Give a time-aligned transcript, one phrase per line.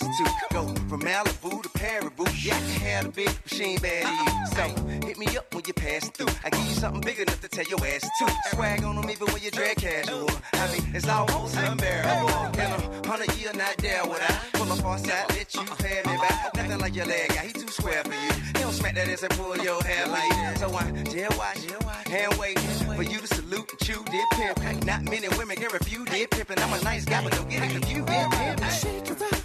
[0.00, 0.24] ass too.
[0.52, 2.26] Go from Malibu to Paribu.
[2.44, 4.46] Yeah, I can have a big machine bad to you.
[4.56, 6.28] So hit me up when you pass through.
[6.44, 8.56] I give you something big enough to tell your ass to.
[8.56, 10.30] Swag on them even when you drag casual.
[10.52, 12.28] I mean, it's almost unbearable.
[12.54, 16.02] In a hundred year, not there would I pull up on side, let you pay
[16.06, 16.54] me back.
[16.54, 18.32] Nothing like your leg guy, he too square for you.
[18.46, 20.58] He don't smack that ass and pull your hair like.
[20.58, 21.64] So I jail watch,
[22.06, 24.84] hand wait for you to salute and chew dip pimp.
[24.84, 27.62] Not many women can refuse dip pimp, and I'm a nice guy, but don't get
[27.62, 28.06] it confused.
[28.06, 29.37] Dip pimp.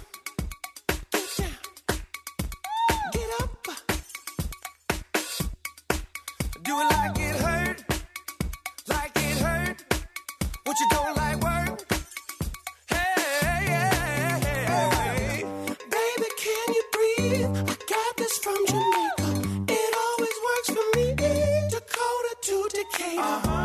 [10.74, 11.92] What you don't like work.
[12.88, 12.96] Hey,
[13.42, 15.44] hey, hey, hey.
[15.88, 17.46] Baby, can you breathe?
[17.46, 19.28] I got this from Jamaica.
[19.68, 21.14] It always works for me.
[21.70, 23.20] Dakota to Decatur.
[23.22, 23.63] No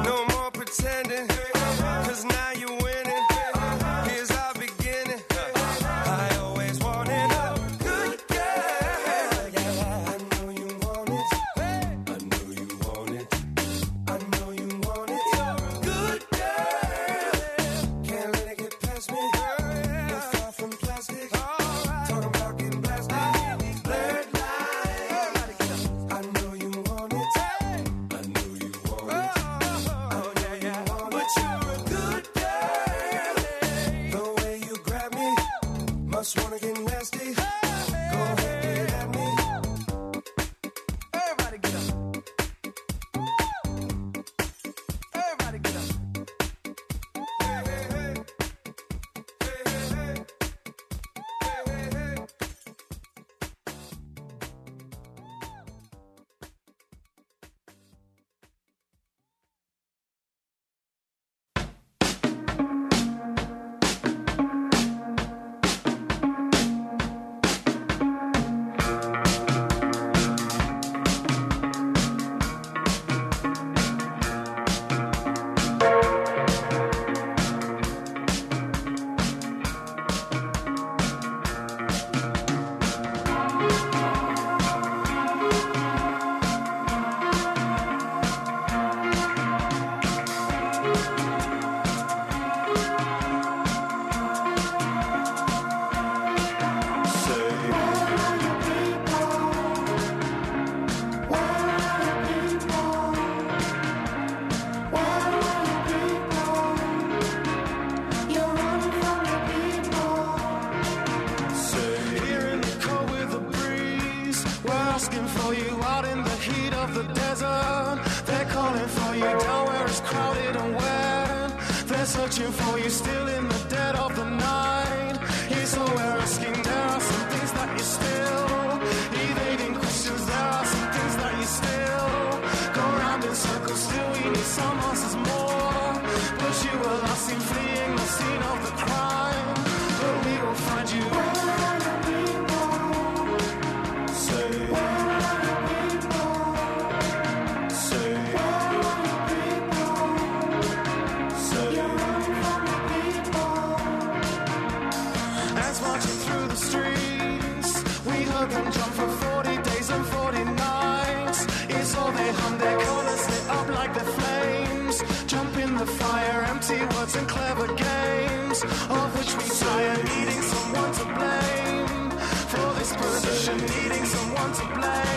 [173.61, 175.08] needing someone to blame.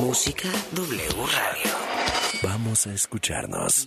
[0.00, 1.72] Música W Radio.
[2.42, 3.86] Vamos a escucharnos.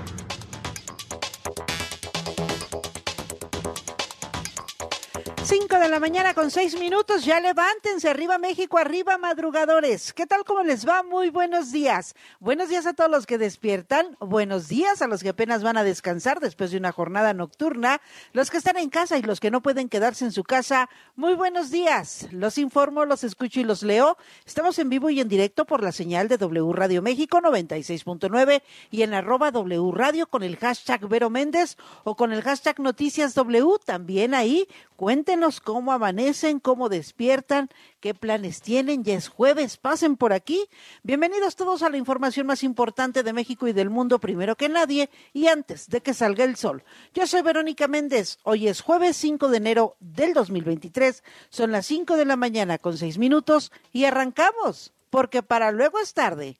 [5.81, 10.13] De la mañana con seis minutos, ya levántense, arriba México, arriba madrugadores.
[10.13, 11.01] ¿Qué tal, cómo les va?
[11.01, 12.13] Muy buenos días.
[12.39, 15.83] Buenos días a todos los que despiertan, buenos días a los que apenas van a
[15.83, 17.99] descansar después de una jornada nocturna,
[18.31, 21.33] los que están en casa y los que no pueden quedarse en su casa, muy
[21.33, 22.27] buenos días.
[22.31, 24.17] Los informo, los escucho y los leo.
[24.45, 28.61] Estamos en vivo y en directo por la señal de W Radio México 96.9
[28.91, 33.33] y en arroba W Radio con el hashtag Vero Méndez o con el hashtag Noticias
[33.33, 34.67] W, también ahí.
[34.95, 37.69] Cuéntenos cómo amanecen, cómo despiertan,
[38.01, 39.05] qué planes tienen.
[39.05, 40.65] Ya es jueves, pasen por aquí.
[41.01, 45.09] Bienvenidos todos a la información más importante de México y del mundo, primero que nadie
[45.31, 46.83] y antes de que salga el sol.
[47.13, 48.37] Yo soy Verónica Méndez.
[48.43, 51.23] Hoy es jueves 5 de enero del 2023.
[51.47, 56.13] Son las 5 de la mañana con 6 minutos y arrancamos, porque para luego es
[56.13, 56.57] tarde.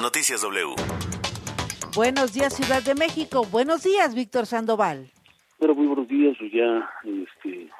[0.00, 0.74] Noticias W.
[1.94, 3.46] Buenos días, Ciudad de México.
[3.52, 5.12] Buenos días, Víctor Sandoval.
[5.60, 7.70] Pero muy buenos días, pues ya este,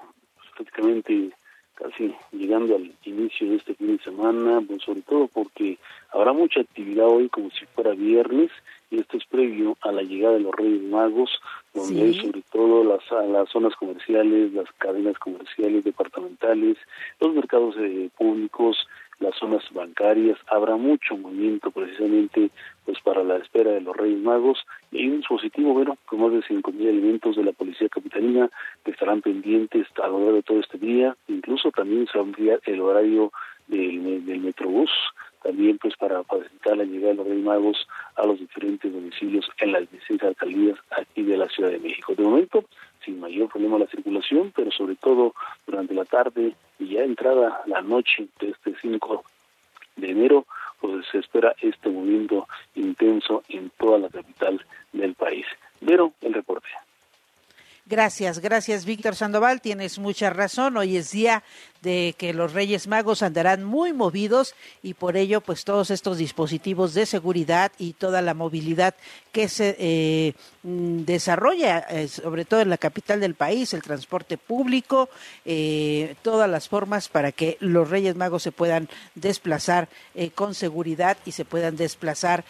[0.72, 1.30] prácticamente
[1.74, 5.78] casi llegando al inicio de este fin de semana, pues sobre todo porque
[6.12, 8.50] habrá mucha actividad hoy como si fuera viernes
[8.90, 11.40] y esto es previo a la llegada de los Reyes Magos,
[11.72, 16.76] donde hay sobre todo las, las zonas comerciales, las cadenas comerciales departamentales,
[17.20, 18.76] los mercados eh, públicos,
[19.22, 22.50] las zonas bancarias, habrá mucho movimiento precisamente
[22.84, 24.58] pues para la espera de los Reyes Magos
[24.90, 28.50] y un dispositivo, bueno, con más de 5.000 elementos de la Policía Capitalina
[28.84, 32.26] que estarán pendientes a lo largo de todo este día, incluso también se va a
[32.26, 33.32] ampliar el horario
[33.68, 34.90] del, del Metrobús,
[35.42, 39.72] también pues para facilitar la llegada de los Reyes Magos a los diferentes domicilios en
[39.72, 42.14] las distintas alcaldías aquí de la Ciudad de México.
[42.14, 42.64] De momento,
[43.04, 45.34] sin mayor problema la circulación, pero sobre todo
[45.66, 49.24] durante la tarde y ya entrada la noche de este 5
[49.96, 50.46] de enero,
[50.80, 55.46] pues se espera este movimiento intenso en toda la capital del país.
[55.84, 56.68] Pero el reporte.
[57.92, 60.78] Gracias, gracias Víctor Sandoval, tienes mucha razón.
[60.78, 61.42] Hoy es día
[61.82, 66.94] de que los Reyes Magos andarán muy movidos y por ello pues todos estos dispositivos
[66.94, 68.94] de seguridad y toda la movilidad
[69.30, 70.32] que se eh,
[70.62, 75.10] desarrolla, eh, sobre todo en la capital del país, el transporte público,
[75.44, 81.18] eh, todas las formas para que los Reyes Magos se puedan desplazar eh, con seguridad
[81.26, 82.42] y se puedan desplazar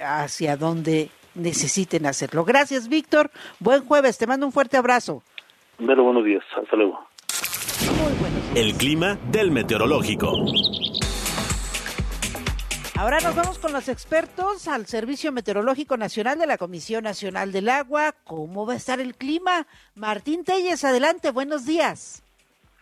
[0.00, 2.44] hacia donde necesiten hacerlo.
[2.44, 3.30] Gracias, Víctor.
[3.60, 4.18] Buen jueves.
[4.18, 5.22] Te mando un fuerte abrazo.
[5.78, 6.44] Vero, buenos días.
[6.56, 7.06] Hasta luego.
[7.80, 8.56] Muy buenos días.
[8.56, 10.32] El clima del meteorológico.
[12.98, 17.68] Ahora nos vamos con los expertos al Servicio Meteorológico Nacional de la Comisión Nacional del
[17.68, 18.14] Agua.
[18.24, 19.66] ¿Cómo va a estar el clima?
[19.94, 21.30] Martín Telles, adelante.
[21.30, 22.22] Buenos días.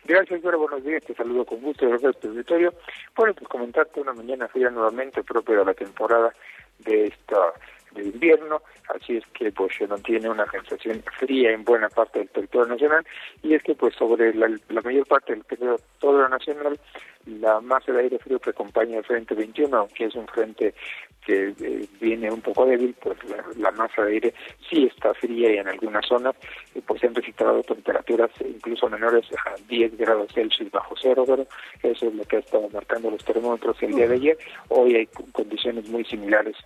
[0.04, 0.60] Gracias, Vero.
[0.60, 1.02] Buenos días.
[1.02, 2.72] Te saludo con gusto desde el territorio.
[3.16, 6.32] Bueno, pues comentarte una mañana fría nuevamente propia de la temporada
[6.78, 7.38] de esta
[7.94, 8.62] de invierno,
[8.94, 13.06] así es que pues se mantiene una sensación fría en buena parte del territorio nacional
[13.42, 16.78] y es que pues sobre la, la mayor parte del territorio nacional
[17.26, 20.74] la masa de aire frío que acompaña el frente 21, aunque es un frente
[21.24, 23.16] que eh, viene un poco débil, pues
[23.56, 24.34] la, masa de aire
[24.68, 26.34] sí está fría y en algunas zonas
[26.86, 31.46] pues se han registrado temperaturas incluso menores a 10 grados Celsius bajo cero, pero
[31.82, 34.38] eso es lo que ha estado marcando los termómetros el día de ayer.
[34.68, 36.56] Hoy hay condiciones muy similares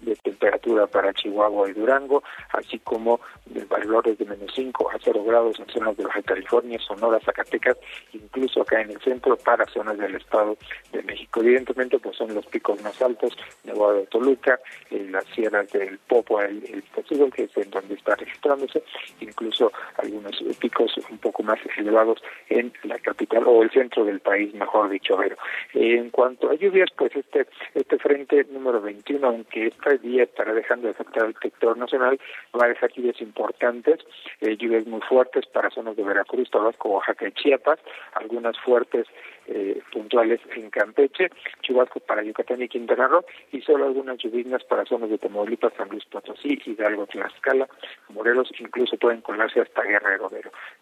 [0.00, 5.24] de temperatura para Chihuahua y Durango, así como de valores de menos 5 a 0
[5.24, 7.76] grados en zonas de Baja California, Sonora, Zacatecas,
[8.12, 10.56] incluso acá en el centro para zonas del Estado
[10.92, 11.40] de México.
[11.40, 14.58] Evidentemente, pues son los picos más altos, Nevada de Toluca,
[14.90, 18.82] en las sierras del Popo, el, el Pozuelo, que es en donde está registrándose,
[19.20, 24.54] incluso algunos picos un poco más elevados en la capital o el centro del país,
[24.54, 25.16] mejor dicho.
[25.16, 25.36] Pero
[25.74, 30.86] en cuanto a lluvias, pues este este frente número 21, aunque esta día estará dejando
[30.86, 32.20] de afectar al sector nacional,
[32.54, 34.00] va a dejar lluvias importantes,
[34.40, 37.78] eh, lluvias muy fuertes para zonas de Veracruz, Tabasco, Oaxaca y Chiapas,
[38.14, 39.06] algunas fuertes
[39.48, 41.30] eh, puntuales en Campeche,
[41.62, 45.88] chubascos para Yucatán y Quintana Roo y solo algunas lluvias para zonas de Tamaulipas, San
[45.88, 47.68] Luis Potosí, Hidalgo, Tlaxcala,
[48.10, 50.30] Morelos, incluso pueden colarse hasta Guerrero.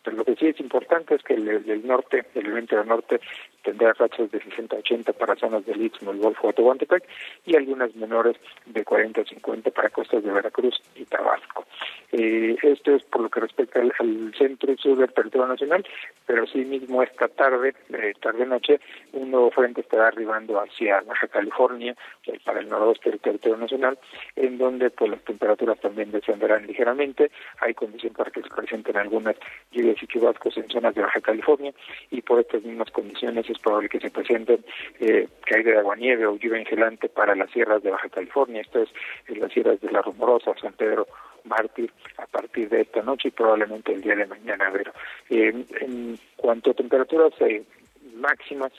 [0.03, 3.21] Pero lo que sí es importante es que el, el norte, el evento del norte
[3.63, 7.05] tendrá rachas de 60 a 80 para zonas del Istmo, el Golfo de Tehuantepec
[7.45, 11.65] y algunas menores de 40 a 50 para costas de Veracruz y Tabasco.
[12.13, 15.85] Eh, esto es por lo que respecta al, centro y sur del territorio nacional,
[16.27, 18.15] pero sí mismo esta tarde, eh,
[18.57, 18.81] tarde-noche,
[19.13, 21.95] un nuevo frente estará arribando hacia Baja California,
[22.27, 23.99] eh, para el noroeste del territorio nacional,
[24.35, 29.37] en donde pues las temperaturas también descenderán ligeramente, hay condición para que se presenten algunas
[29.71, 31.73] lluvias y chubascos en zonas de Baja California,
[32.11, 34.65] y por estas mismas condiciones es probable que se presenten
[35.01, 38.89] eh, caída de aguanieve o lluvia engelante para las sierras de Baja California, esto es
[39.29, 41.07] en las sierras de La Rumorosa, San Pedro,
[41.45, 44.69] Mártir a partir de esta noche y probablemente el día de mañana.
[44.73, 44.93] Pero
[45.31, 47.63] eh, en cuanto a temperaturas eh,
[48.17, 48.73] máximas,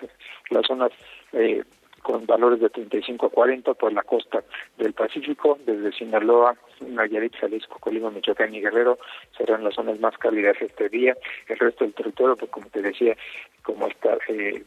[0.50, 0.92] las zonas
[1.34, 1.64] eh,
[2.02, 4.44] con valores de 35 a 40 por la costa
[4.78, 8.98] del Pacífico, desde Sinaloa, Nayarit, Jalisco, Colima, Michoacán y Guerrero,
[9.38, 11.18] serán las zonas más cálidas este día.
[11.48, 13.18] El resto del territorio, pues como te decía,
[13.62, 14.64] como está eh,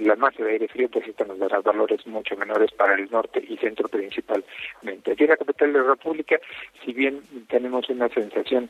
[0.00, 3.44] la masa de aire frío, pues esta nos dará valores mucho menores para el norte
[3.46, 5.12] y centro principalmente.
[5.12, 6.38] Aquí en la capital de la República,
[6.84, 8.68] si bien tenemos una sensación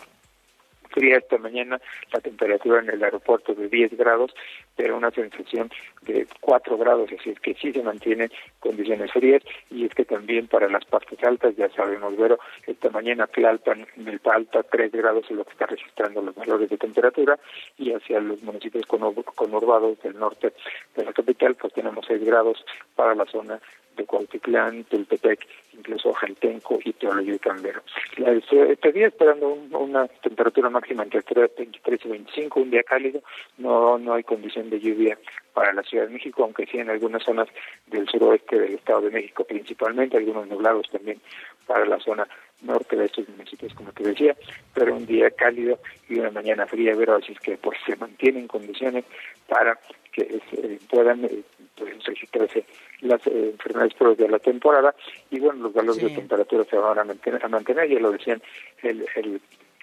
[0.88, 1.80] fría esta mañana,
[2.12, 4.35] la temperatura en el aeropuerto de 10 grados,
[4.76, 5.71] pero una sensación
[6.02, 8.30] de 4 grados, así es que sí se mantienen
[8.61, 13.26] condiciones frías y es que también para las partes altas, ya sabemos, pero esta mañana
[13.26, 17.38] Tlalpan, Milpa Alta, 3 grados es lo que está registrando los valores de temperatura
[17.76, 20.52] y hacia los municipios conurbados del norte
[20.97, 22.64] de la capital, pues tenemos 6 grados
[22.95, 23.61] para la zona
[24.05, 27.83] Cuautitlán, Tultepec, incluso Jaltenco y Teología y Cambero.
[28.19, 33.21] Esperando un, una temperatura máxima entre 23 y 25, un día cálido,
[33.59, 35.19] no, no hay condición de lluvia
[35.52, 37.49] para la Ciudad de México, aunque sí en algunas zonas
[37.87, 41.21] del suroeste del Estado de México principalmente, algunos nublados también
[41.67, 42.26] para la zona
[42.62, 44.37] norte de estos municipios, como te decía,
[44.75, 45.78] pero un día cálido
[46.09, 49.05] y una mañana fría, pero así es que pues se mantienen condiciones
[49.49, 49.78] para
[50.12, 51.43] que eh, puedan eh,
[51.78, 52.64] pues, registrarse
[53.00, 54.94] las eh, enfermedades propias de la temporada
[55.30, 56.08] y bueno, los valores sí.
[56.08, 58.42] de temperatura se van a mantener, a mantener ya lo decían
[58.82, 59.40] el, el,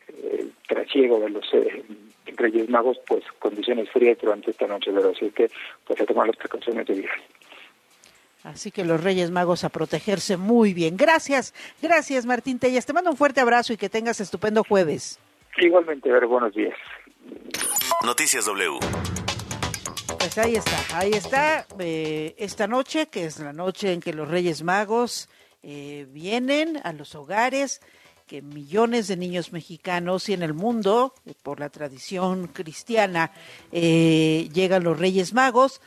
[0.08, 1.84] el trasiego de los eh,
[2.36, 5.50] Reyes Magos, pues condiciones frías durante esta noche, pero así que
[5.86, 7.22] pues a tomar las precauciones de viaje.
[8.44, 10.98] Así que los Reyes Magos a protegerse muy bien.
[10.98, 12.86] Gracias, gracias Martín Tellas.
[12.86, 15.20] Te mando un fuerte abrazo y que tengas estupendo jueves.
[15.58, 16.78] Igualmente, ver, buenos días.
[18.04, 19.25] Noticias W.
[20.26, 24.28] Pues ahí está, ahí está eh, esta noche, que es la noche en que los
[24.28, 25.30] Reyes Magos
[25.62, 27.80] eh, vienen a los hogares,
[28.26, 31.14] que millones de niños mexicanos y en el mundo,
[31.44, 33.34] por la tradición cristiana,
[33.72, 35.80] eh, llegan los Reyes Magos.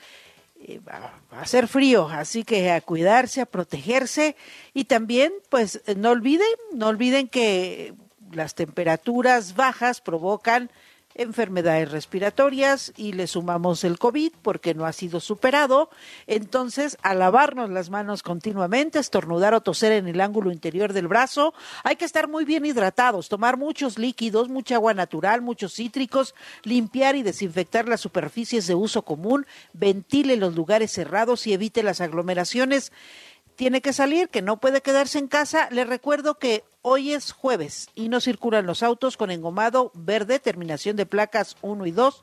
[0.61, 4.37] Eh, va, a ser frío, así que a cuidarse, a protegerse
[4.73, 7.93] y también, pues no olviden, no olviden que
[8.31, 10.71] las temperaturas bajas provocan
[11.19, 15.91] enfermedades respiratorias y le sumamos el COVID porque no ha sido superado.
[16.27, 21.53] Entonces, a lavarnos las manos continuamente, estornudar o toser en el ángulo interior del brazo,
[21.85, 27.17] hay que estar muy bien hidratados, tomar muchos líquidos, mucha agua natural, muchos cítricos, limpiar
[27.17, 32.93] y desinfectar las superficies de uso común, ventile los lugares cerrados y evite las aglomeraciones
[33.59, 35.69] tiene que salir, que no puede quedarse en casa.
[35.73, 40.95] Le recuerdo que hoy es jueves y no circulan los autos con engomado verde, terminación
[40.95, 42.23] de placas 1 y 2,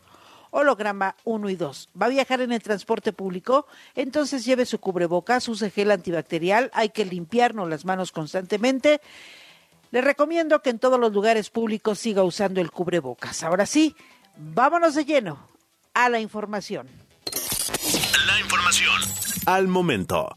[0.51, 1.89] holograma 1 y 2.
[2.01, 3.67] ¿Va a viajar en el transporte público?
[3.95, 9.01] Entonces lleve su cubrebocas, use gel antibacterial, hay que limpiarnos las manos constantemente.
[9.91, 13.43] Le recomiendo que en todos los lugares públicos siga usando el cubrebocas.
[13.43, 13.93] Ahora sí,
[14.37, 15.49] vámonos de lleno
[15.93, 16.87] a la información.
[18.25, 19.01] La información
[19.45, 20.29] al momento.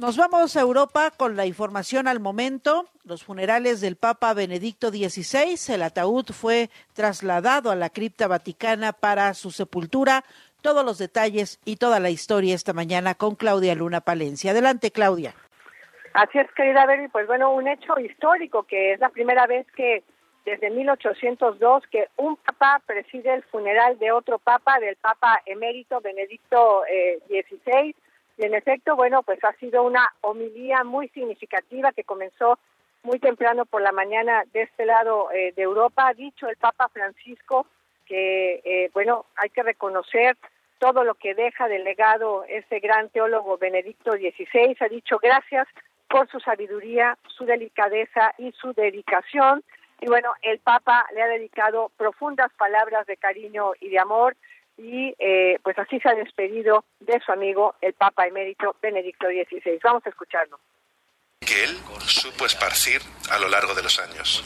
[0.00, 2.86] Nos vamos a Europa con la información al momento.
[3.04, 9.34] Los funerales del Papa Benedicto XVI, el ataúd fue trasladado a la cripta vaticana para
[9.34, 10.24] su sepultura.
[10.62, 14.52] Todos los detalles y toda la historia esta mañana con Claudia Luna Palencia.
[14.52, 15.34] Adelante, Claudia.
[16.14, 17.08] Así es, querida Beri.
[17.08, 20.02] Pues bueno, un hecho histórico que es la primera vez que
[20.46, 26.86] desde 1802 que un papa preside el funeral de otro papa, del Papa emérito Benedicto
[26.86, 27.94] eh, XVI
[28.40, 32.58] y en efecto, bueno, pues ha sido una homilía muy significativa que comenzó
[33.02, 36.08] muy temprano por la mañana de este lado eh, de Europa.
[36.08, 37.66] Ha dicho el Papa Francisco
[38.06, 40.38] que, eh, bueno, hay que reconocer
[40.78, 44.74] todo lo que deja de legado ese gran teólogo Benedicto XVI.
[44.80, 45.68] Ha dicho gracias
[46.08, 49.62] por su sabiduría, su delicadeza y su dedicación.
[50.00, 54.34] Y bueno, el Papa le ha dedicado profundas palabras de cariño y de amor
[54.82, 59.78] y eh, pues así se ha despedido de su amigo el Papa emérito Benedicto XVI.
[59.84, 60.58] Vamos a escucharlo.
[61.40, 64.42] Que él supo esparcir a lo largo de los años.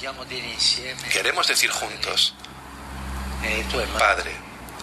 [1.12, 2.34] Queremos decir juntos,
[3.98, 4.32] Padre,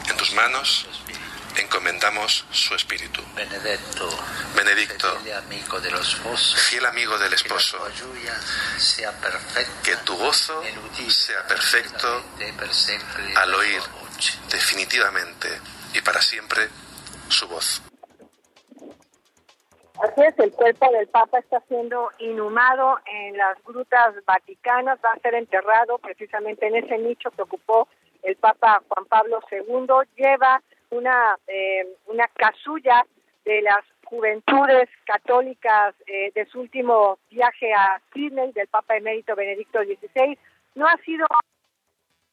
[0.09, 0.87] en tus manos
[1.57, 3.21] encomendamos su espíritu.
[3.35, 4.09] Benedetto,
[4.55, 7.77] Benedicto, fiel amigo del esposo,
[9.83, 10.63] que tu gozo
[11.09, 12.23] sea perfecto
[13.35, 13.81] al oír
[14.51, 15.47] definitivamente
[15.93, 16.67] y para siempre
[17.29, 17.81] su voz.
[20.01, 25.19] Así es, el cuerpo del Papa está siendo inhumado en las grutas vaticanas, va a
[25.19, 27.87] ser enterrado precisamente en ese nicho que ocupó
[28.23, 29.87] el Papa Juan Pablo II.
[30.15, 33.05] Lleva una, eh, una casulla
[33.45, 39.79] de las juventudes católicas eh, de su último viaje a Sydney del Papa emérito Benedicto
[39.83, 40.37] XVI.
[40.75, 41.25] No ha sido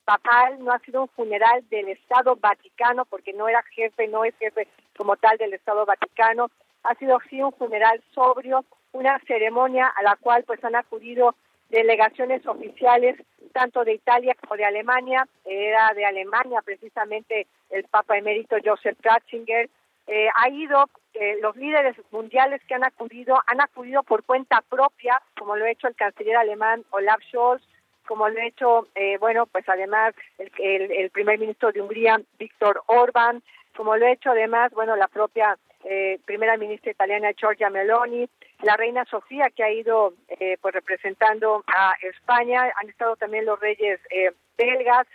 [0.08, 4.34] papal, no ha sido un funeral del Estado Vaticano, porque no era jefe, no es
[4.38, 6.48] jefe como tal del Estado Vaticano.
[6.84, 11.34] Ha sido sí un funeral sobrio, una ceremonia a la cual pues han acudido
[11.68, 13.16] delegaciones oficiales
[13.52, 15.28] tanto de Italia como de Alemania.
[15.44, 19.68] Era de Alemania precisamente el Papa emérito Joseph Ratzinger.
[20.06, 25.20] Eh, ha ido, eh, los líderes mundiales que han acudido, han acudido por cuenta propia,
[25.38, 27.62] como lo ha hecho el canciller alemán Olaf Scholz,
[28.09, 32.18] como lo ha hecho, eh, bueno, pues además el, el, el, primer ministro de Hungría,
[32.38, 33.42] Víctor Orban,
[33.77, 38.29] como lo ha hecho además, bueno, la propia eh, primera ministra italiana Giorgia Meloni,
[38.62, 43.61] la reina Sofía que ha ido eh, pues representando a España, han estado también los
[43.61, 45.07] reyes eh, belgas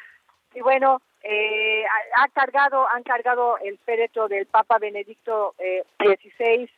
[0.53, 1.83] y bueno, eh,
[2.17, 5.55] ha, cargado, han cargado el féretro del Papa Benedicto
[5.97, 6.69] XVI,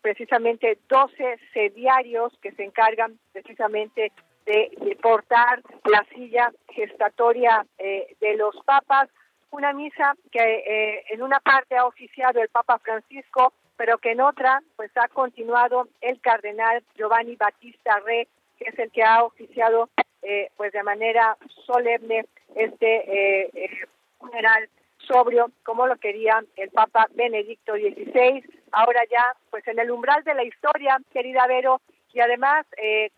[0.00, 4.12] precisamente 12 sediarios que se encargan precisamente
[4.46, 9.08] de, portar la silla gestatoria de los papas
[9.56, 14.20] una misa que eh, en una parte ha oficiado el Papa Francisco, pero que en
[14.20, 18.28] otra pues ha continuado el cardenal Giovanni Battista Re,
[18.58, 19.88] que es el que ha oficiado
[20.22, 23.70] eh, pues de manera solemne este eh,
[24.18, 28.44] funeral sobrio como lo quería el Papa Benedicto XVI.
[28.72, 31.80] Ahora ya pues en el umbral de la historia, querida Vero,
[32.16, 32.64] y además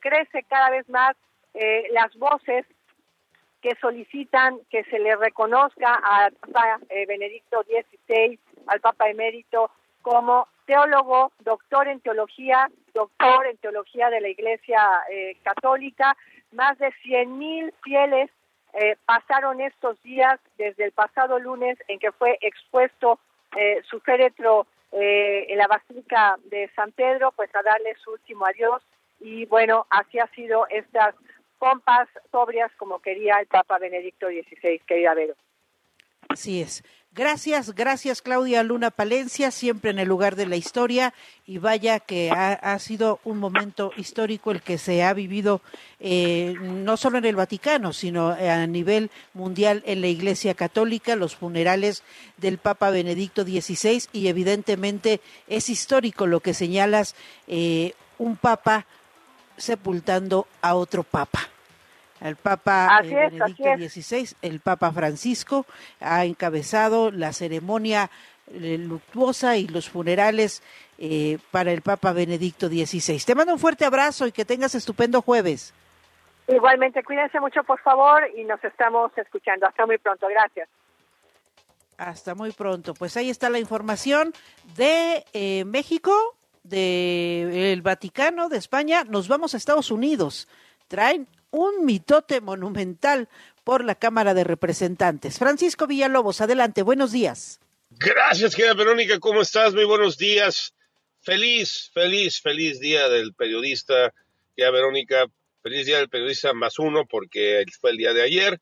[0.00, 1.14] crece cada vez más
[1.90, 2.66] las voces
[3.60, 9.70] que solicitan que se le reconozca al Papa eh, Benedicto XVI, al Papa emérito,
[10.02, 14.80] como teólogo, doctor en teología, doctor en teología de la Iglesia
[15.10, 16.16] eh, Católica.
[16.52, 18.30] Más de 100.000 fieles
[18.74, 23.18] eh, pasaron estos días desde el pasado lunes en que fue expuesto
[23.56, 28.46] eh, su féretro eh, en la Basílica de San Pedro, pues a darle su último
[28.46, 28.82] adiós.
[29.20, 31.14] Y bueno, así ha sido estas
[31.58, 35.34] pompas sobrias como quería el Papa Benedicto XVI, querida Vero.
[36.28, 36.82] Así es.
[37.18, 41.12] Gracias, gracias Claudia Luna Palencia, siempre en el lugar de la historia
[41.48, 45.60] y vaya que ha, sido un momento histórico el que se ha vivido
[45.98, 51.34] eh, no solo en el Vaticano, sino a nivel mundial en la Iglesia Católica, los
[51.34, 52.04] funerales
[52.36, 57.16] del Papa Benedicto XVI y evidentemente es histórico lo que señalas,
[57.48, 58.86] eh, un Papa
[59.56, 61.48] sepultando a otro papa.
[62.20, 65.66] El Papa así es, Benedicto XVI, el Papa Francisco,
[66.00, 68.10] ha encabezado la ceremonia
[68.48, 70.62] eh, luctuosa y los funerales
[70.98, 73.20] eh, para el Papa Benedicto XVI.
[73.24, 75.74] Te mando un fuerte abrazo y que tengas estupendo jueves.
[76.48, 79.66] Igualmente, cuídense mucho, por favor, y nos estamos escuchando.
[79.66, 80.26] Hasta muy pronto.
[80.28, 80.68] Gracias.
[81.98, 82.94] Hasta muy pronto.
[82.94, 84.32] Pues ahí está la información
[84.76, 86.12] de eh, México
[86.62, 90.48] del el Vaticano, de España, nos vamos a Estados Unidos.
[90.86, 93.28] Traen un mitote monumental
[93.64, 95.38] por la Cámara de Representantes.
[95.38, 97.60] Francisco Villalobos, adelante, buenos días.
[97.90, 99.74] Gracias, querida Verónica, ¿cómo estás?
[99.74, 100.74] Muy buenos días.
[101.20, 104.12] Feliz, feliz, feliz día del periodista,
[104.54, 105.26] querida Verónica.
[105.62, 108.60] Feliz día del periodista más uno, porque fue el día de ayer.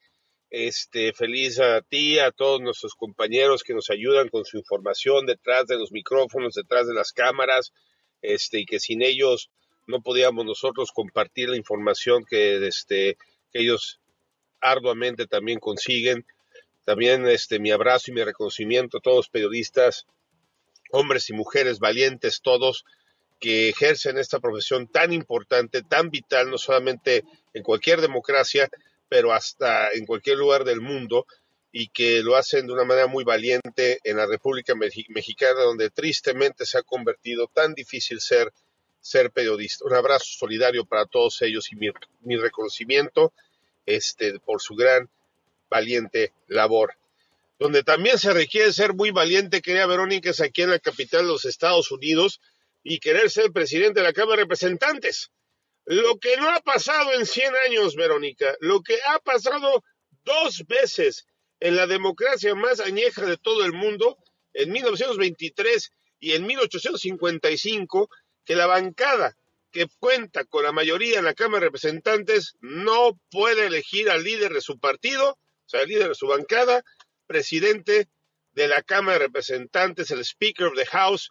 [0.48, 5.66] Este, feliz a ti, a todos nuestros compañeros que nos ayudan con su información detrás
[5.66, 7.72] de los micrófonos, detrás de las cámaras,
[8.22, 9.50] este, y que sin ellos
[9.86, 13.16] no podíamos nosotros compartir la información que, este,
[13.52, 14.00] que ellos
[14.60, 16.26] arduamente también consiguen.
[16.84, 20.06] También este, mi abrazo y mi reconocimiento a todos los periodistas,
[20.92, 22.84] hombres y mujeres valientes, todos
[23.40, 28.68] que ejercen esta profesión tan importante, tan vital, no solamente en cualquier democracia,
[29.08, 31.26] pero hasta en cualquier lugar del mundo,
[31.78, 36.64] y que lo hacen de una manera muy valiente en la República Mexicana, donde tristemente
[36.64, 38.50] se ha convertido tan difícil ser,
[39.06, 39.84] ser periodista.
[39.84, 41.88] Un abrazo solidario para todos ellos y mi,
[42.22, 43.32] mi reconocimiento
[43.86, 45.08] este, por su gran,
[45.68, 46.94] valiente labor.
[47.58, 51.32] donde también se requiere ser muy valiente, querida Verónica, es aquí en la capital de
[51.32, 52.40] los Estados Unidos
[52.82, 55.30] y querer ser presidente de la Cámara de Representantes.
[55.86, 59.82] Lo que no ha pasado en 100 años, Verónica, lo que ha pasado
[60.24, 61.26] dos veces
[61.60, 64.18] en la democracia más añeja de todo el mundo,
[64.52, 65.90] en 1923
[66.20, 68.10] y en 1855,
[68.46, 69.36] que la bancada
[69.70, 74.54] que cuenta con la mayoría en la Cámara de Representantes no puede elegir al líder
[74.54, 76.82] de su partido, o sea, el líder de su bancada,
[77.26, 78.08] presidente
[78.52, 81.30] de la Cámara de Representantes, el Speaker of the House,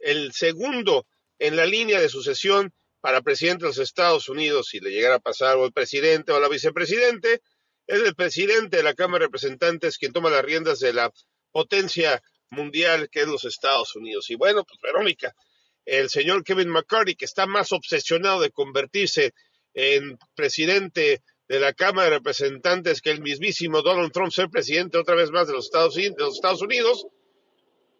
[0.00, 1.06] el segundo
[1.38, 5.20] en la línea de sucesión para presidente de los Estados Unidos, si le llegara a
[5.20, 7.42] pasar o el presidente o la vicepresidente,
[7.86, 11.12] es el presidente de la Cámara de Representantes quien toma las riendas de la
[11.52, 14.30] potencia mundial que es los Estados Unidos.
[14.30, 15.34] Y bueno, pues Verónica,
[15.84, 19.34] el señor Kevin McCarthy, que está más obsesionado de convertirse
[19.74, 25.14] en presidente de la Cámara de Representantes que el mismísimo Donald Trump ser presidente otra
[25.14, 27.06] vez más de los Estados Unidos, de los Estados Unidos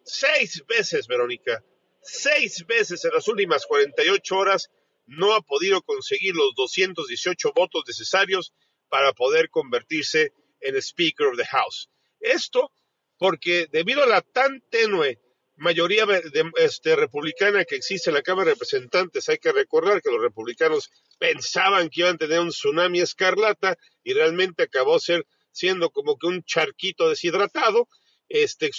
[0.05, 1.63] seis veces, Verónica,
[2.01, 4.69] seis veces en las últimas 48 horas
[5.07, 8.53] no ha podido conseguir los 218 votos necesarios
[8.89, 11.89] para poder convertirse en Speaker of the House.
[12.19, 12.71] Esto
[13.17, 15.19] porque debido a la tan tenue
[15.57, 20.11] mayoría de, este, republicana que existe en la Cámara de Representantes, hay que recordar que
[20.11, 25.89] los republicanos pensaban que iban a tener un tsunami escarlata y realmente acabó ser, siendo
[25.89, 27.87] como que un charquito deshidratado.
[28.27, 28.71] Este,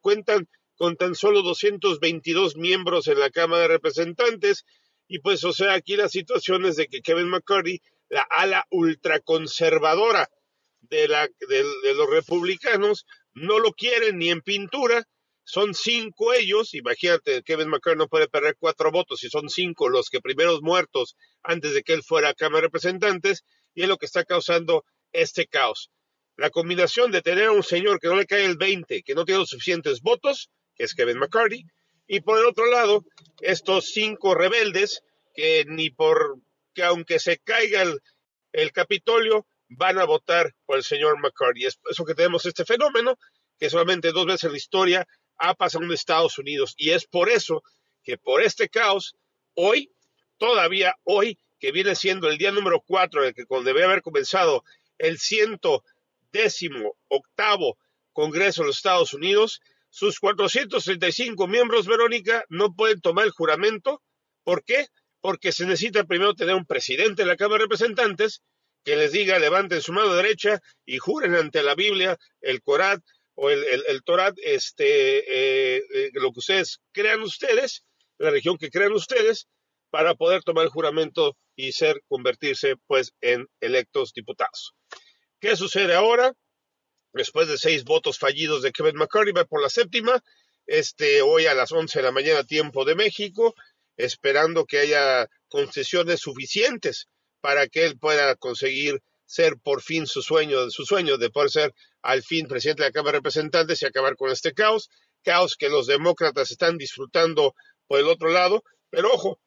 [0.00, 4.64] cuentan con tan solo 222 miembros en la Cámara de Representantes.
[5.06, 10.28] Y pues o sea aquí la situación es de que Kevin McCarthy, la ala ultraconservadora
[10.80, 15.06] de, la, de los republicanos, no lo quieren ni en pintura
[15.44, 20.08] son cinco ellos, imagínate, Kevin McCarthy no puede perder cuatro votos y son cinco los
[20.08, 23.98] que primeros muertos antes de que él fuera a Cámara de Representantes, y es lo
[23.98, 25.90] que está causando este caos.
[26.36, 29.24] La combinación de tener a un señor que no le cae el 20, que no
[29.24, 31.64] tiene los suficientes votos, que es Kevin McCarthy,
[32.06, 33.04] y por el otro lado,
[33.40, 35.02] estos cinco rebeldes
[35.34, 36.38] que ni por
[36.74, 37.84] que aunque se caiga
[38.52, 41.66] el, Capitolio, van a votar por el señor McCarthy.
[41.66, 43.16] Es eso que tenemos este fenómeno,
[43.58, 45.06] que solamente dos veces en la historia
[45.38, 46.74] ha pasado en Estados Unidos.
[46.76, 47.62] Y es por eso
[48.02, 49.16] que por este caos,
[49.54, 49.90] hoy,
[50.38, 54.64] todavía hoy, que viene siendo el día número cuatro, de que debe haber comenzado
[54.98, 55.82] el ciento
[56.32, 57.78] décimo octavo
[58.12, 64.02] Congreso de los Estados Unidos, sus 435 miembros, Verónica, no pueden tomar el juramento.
[64.42, 64.88] ¿Por qué?
[65.20, 68.42] Porque se necesita primero tener un presidente de la Cámara de Representantes
[68.84, 73.02] que les diga levanten su mano derecha y juren ante la Biblia, el Corán,
[73.34, 75.18] o el, el, Torat, este,
[75.76, 77.84] eh, eh, lo que ustedes crean ustedes,
[78.18, 79.48] la región que crean ustedes,
[79.90, 84.74] para poder tomar el juramento y ser, convertirse, pues, en electos diputados.
[85.40, 86.34] ¿Qué sucede ahora?
[87.12, 90.22] Después de seis votos fallidos de Kevin McCarthy, por la séptima,
[90.66, 93.54] este, hoy a las once de la mañana, tiempo de México,
[93.96, 97.08] esperando que haya concesiones suficientes
[97.40, 99.02] para que él pueda conseguir
[99.34, 102.92] ser por fin su sueño, su sueño de poder ser al fin presidente de la
[102.92, 104.90] Cámara de Representantes y acabar con este caos,
[105.24, 107.56] caos que los demócratas están disfrutando
[107.88, 109.40] por el otro lado, pero ojo,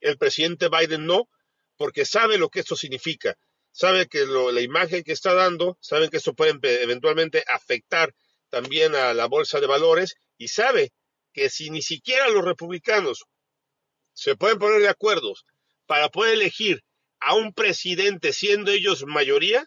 [0.00, 1.30] el presidente Biden no,
[1.78, 3.38] porque sabe lo que esto significa,
[3.70, 8.14] sabe que la imagen que está dando, sabe que esto puede eventualmente afectar
[8.50, 10.92] también a la bolsa de valores y sabe
[11.32, 13.24] que si ni siquiera los republicanos
[14.12, 15.32] se pueden poner de acuerdo
[15.86, 16.84] para poder elegir
[17.24, 19.66] a un presidente siendo ellos mayoría,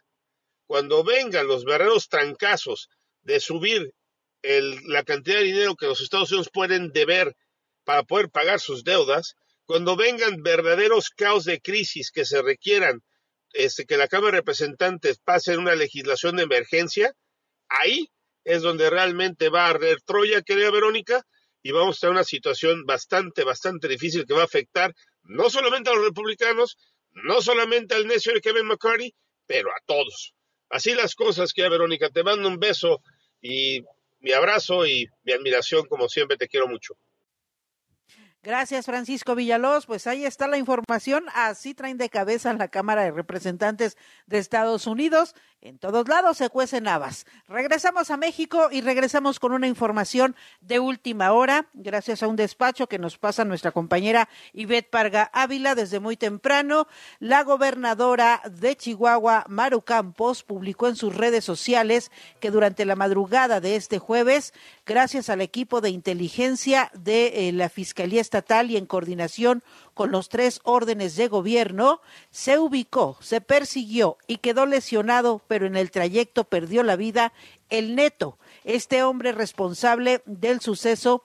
[0.67, 2.89] cuando vengan los verdaderos trancazos
[3.21, 3.93] de subir
[4.41, 7.35] la cantidad de dinero que los Estados Unidos pueden deber
[7.83, 13.01] para poder pagar sus deudas, cuando vengan verdaderos caos de crisis que se requieran
[13.53, 17.13] este, que la Cámara de Representantes pase una legislación de emergencia,
[17.69, 18.09] ahí
[18.43, 21.25] es donde realmente va a arder Troya, querida Verónica,
[21.63, 25.89] y vamos a tener una situación bastante, bastante difícil que va a afectar no solamente
[25.89, 26.77] a los republicanos,
[27.15, 29.13] no solamente al necio de Kevin McCarthy,
[29.45, 30.33] pero a todos.
[30.69, 33.01] Así las cosas, que Verónica, te mando un beso
[33.41, 33.83] y
[34.19, 36.95] mi abrazo y mi admiración, como siempre, te quiero mucho.
[38.45, 39.87] Gracias, Francisco Villalobos.
[39.87, 41.25] Pues ahí está la información.
[41.33, 43.97] Así traen de cabeza en la Cámara de Representantes
[44.27, 45.33] de Estados Unidos.
[45.65, 47.25] En todos lados se cuecen habas.
[47.47, 52.85] Regresamos a México y regresamos con una información de última hora, gracias a un despacho
[52.85, 56.87] que nos pasa nuestra compañera Ivette Parga Ávila desde muy temprano.
[57.17, 63.59] La gobernadora de Chihuahua, Maru Campos, publicó en sus redes sociales que durante la madrugada
[63.59, 64.53] de este jueves,
[64.85, 69.63] gracias al equipo de inteligencia de eh, la Fiscalía Estatal y en coordinación
[69.95, 75.75] con los tres órdenes de gobierno, se ubicó, se persiguió y quedó lesionado, pero en
[75.75, 77.33] el trayecto perdió la vida
[77.71, 81.23] el neto, este hombre responsable del suceso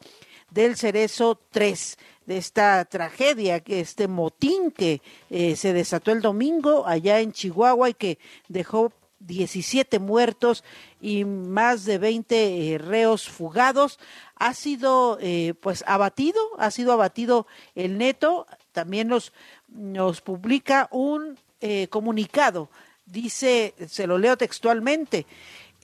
[0.51, 7.21] del Cerezo 3 de esta tragedia, este motín que eh, se desató el domingo allá
[7.21, 10.65] en Chihuahua y que dejó 17 muertos
[11.01, 13.99] y más de 20 eh, reos fugados.
[14.37, 18.47] Ha sido eh, pues abatido, ha sido abatido el neto.
[18.73, 19.33] También nos,
[19.69, 22.71] nos publica un eh, comunicado.
[23.07, 25.27] Dice, se lo leo textualmente,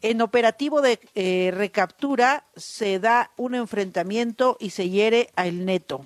[0.03, 1.01] en operativo de
[1.53, 6.05] recaptura se da un enfrentamiento y se hiere al neto.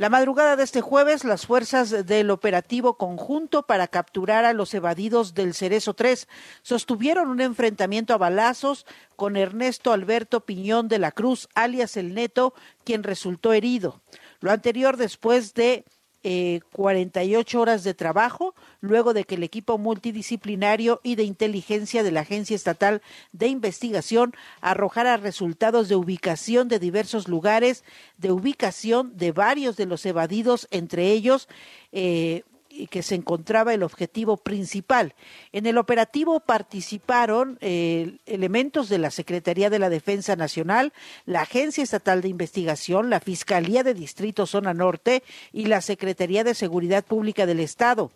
[0.00, 5.34] La madrugada de este jueves, las fuerzas del operativo conjunto para capturar a los evadidos
[5.34, 6.26] del Cerezo 3
[6.62, 12.54] sostuvieron un enfrentamiento a balazos con Ernesto Alberto Piñón de la Cruz, alias El Neto,
[12.82, 14.00] quien resultó herido.
[14.40, 15.84] Lo anterior después de
[16.22, 22.12] eh, 48 horas de trabajo, luego de que el equipo multidisciplinario y de inteligencia de
[22.12, 23.00] la Agencia Estatal
[23.32, 27.84] de Investigación arrojara resultados de ubicación de diversos lugares,
[28.18, 31.48] de ubicación de varios de los evadidos, entre ellos
[31.90, 32.42] eh,
[32.90, 35.14] que se encontraba el objetivo principal.
[35.52, 40.92] En el operativo participaron eh, elementos de la Secretaría de la Defensa Nacional,
[41.26, 46.54] la Agencia Estatal de Investigación, la Fiscalía de Distrito Zona Norte y la Secretaría de
[46.54, 48.10] Seguridad Pública del Estado.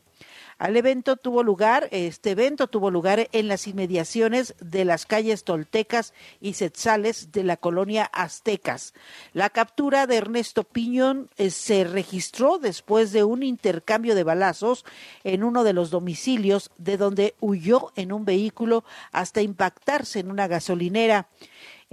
[0.58, 6.14] Al evento tuvo lugar, este evento tuvo lugar en las inmediaciones de las calles Toltecas
[6.40, 8.94] y Setzales de la colonia Aztecas.
[9.32, 14.84] La captura de Ernesto Piñón eh, se registró después de un intercambio de balazos
[15.24, 20.46] en uno de los domicilios de donde huyó en un vehículo hasta impactarse en una
[20.46, 21.28] gasolinera.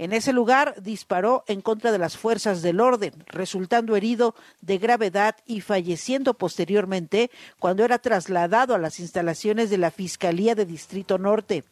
[0.02, 5.36] En ese lugar disparó en contra de las fuerzas del orden, resultando herido de gravedad
[5.46, 11.62] y falleciendo posteriormente cuando era trasladado a las instalaciones de la Fiscalía de Distrito Norte.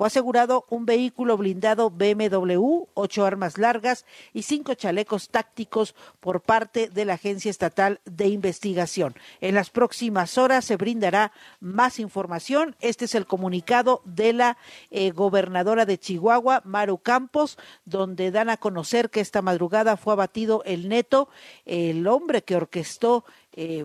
[0.00, 6.88] Fue asegurado un vehículo blindado BMW, ocho armas largas y cinco chalecos tácticos por parte
[6.88, 9.14] de la Agencia Estatal de Investigación.
[9.42, 12.76] En las próximas horas se brindará más información.
[12.80, 14.56] Este es el comunicado de la
[14.90, 20.62] eh, gobernadora de Chihuahua, Maru Campos, donde dan a conocer que esta madrugada fue abatido
[20.64, 21.28] el neto,
[21.66, 23.84] el hombre que orquestó eh,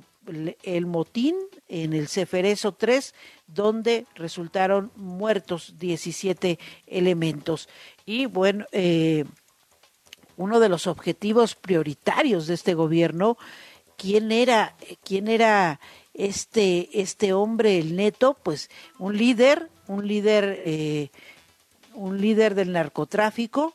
[0.64, 1.36] el motín
[1.68, 3.14] en el Ceferezo 3,
[3.48, 7.70] donde resultaron muertos 17 elementos.
[8.06, 9.26] Y bueno, eh,
[10.38, 13.38] uno de los objetivos prioritarios de este gobierno,
[13.98, 15.80] ¿quién era, quién era
[16.14, 18.38] este, este hombre, el neto?
[18.44, 21.10] Pues un líder, un líder, eh,
[21.94, 23.74] un líder del narcotráfico,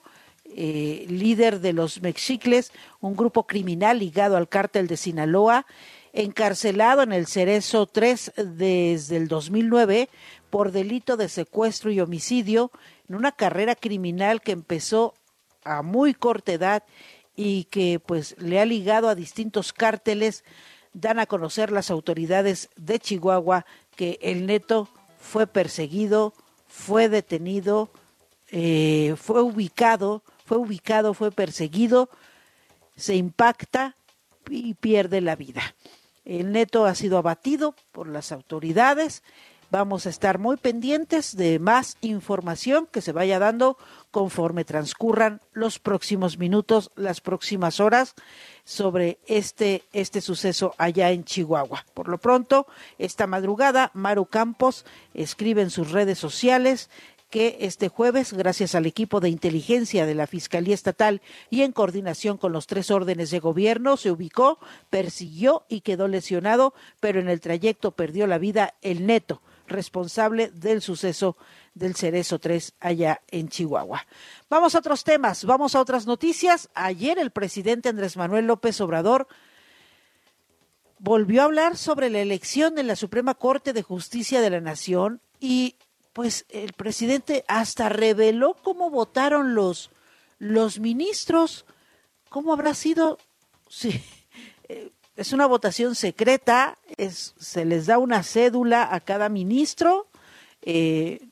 [0.57, 5.65] eh, líder de los mexicles, un grupo criminal ligado al cártel de Sinaloa,
[6.13, 10.09] encarcelado en el Cerezo 3 desde el 2009
[10.51, 12.71] por delito de secuestro y homicidio
[13.09, 15.15] en una carrera criminal que empezó
[15.65, 16.83] a muy corta edad
[17.37, 20.45] y que pues le ha ligado a distintos cárteles
[20.93, 23.65] dan a conocer las autoridades de Chihuahua
[23.97, 26.35] que el neto fue perseguido,
[26.67, 27.91] fue detenido,
[28.51, 32.11] eh, fue ubicado, fue ubicado, fue perseguido,
[32.97, 33.97] se impacta
[34.49, 35.75] y pierde la vida.
[36.31, 39.25] El neto ha sido abatido por las autoridades.
[39.73, 43.77] Vamos a estar muy pendientes de más información que se vaya dando
[44.13, 48.15] conforme transcurran los próximos minutos, las próximas horas
[48.63, 51.85] sobre este, este suceso allá en Chihuahua.
[51.95, 56.91] Por lo pronto, esta madrugada, Maru Campos escribe en sus redes sociales
[57.31, 62.37] que este jueves, gracias al equipo de inteligencia de la Fiscalía Estatal y en coordinación
[62.37, 64.59] con los tres órdenes de gobierno, se ubicó,
[64.91, 70.83] persiguió y quedó lesionado, pero en el trayecto perdió la vida el neto, responsable del
[70.83, 71.37] suceso
[71.75, 74.05] del Cerezo 3 allá en Chihuahua.
[74.51, 76.69] Vamos a otros temas, vamos a otras noticias.
[76.75, 79.29] Ayer el presidente Andrés Manuel López Obrador
[80.99, 85.21] volvió a hablar sobre la elección en la Suprema Corte de Justicia de la Nación
[85.39, 85.77] y
[86.13, 89.91] pues el presidente hasta reveló cómo votaron los,
[90.39, 91.67] los ministros.
[92.29, 93.19] ¿Cómo habrá sido?
[93.69, 94.03] Sí,
[94.69, 100.09] eh, es una votación secreta, es, se les da una cédula a cada ministro,
[100.63, 101.29] eh,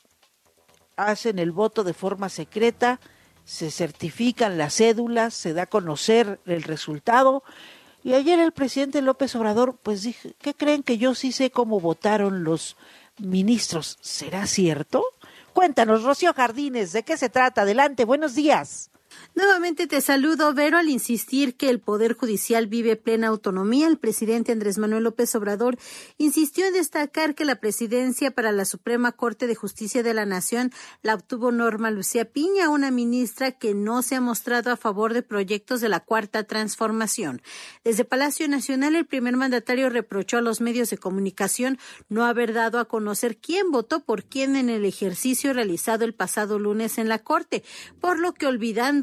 [0.97, 3.01] hacen el voto de forma secreta,
[3.45, 7.43] se certifican las cédulas, se da a conocer el resultado.
[8.05, 11.81] Y ayer el presidente López Obrador, pues dije, ¿qué creen que yo sí sé cómo
[11.81, 12.77] votaron los
[13.21, 13.99] ministros.
[14.01, 15.05] ¿Será cierto?
[15.53, 17.63] Cuéntanos, Rocío Jardines, ¿de qué se trata?
[17.63, 18.91] Adelante, buenos días.
[19.35, 23.87] Nuevamente te saludo, Vero, al insistir que el Poder Judicial vive plena autonomía.
[23.87, 25.79] El presidente Andrés Manuel López Obrador
[26.17, 30.73] insistió en destacar que la presidencia para la Suprema Corte de Justicia de la Nación
[31.03, 35.23] la obtuvo Norma Lucía Piña, una ministra que no se ha mostrado a favor de
[35.23, 37.43] proyectos de la Cuarta Transformación.
[37.85, 41.79] Desde Palacio Nacional, el primer mandatario reprochó a los medios de comunicación
[42.09, 46.59] no haber dado a conocer quién votó por quién en el ejercicio realizado el pasado
[46.59, 47.63] lunes en la Corte,
[48.01, 48.47] por lo que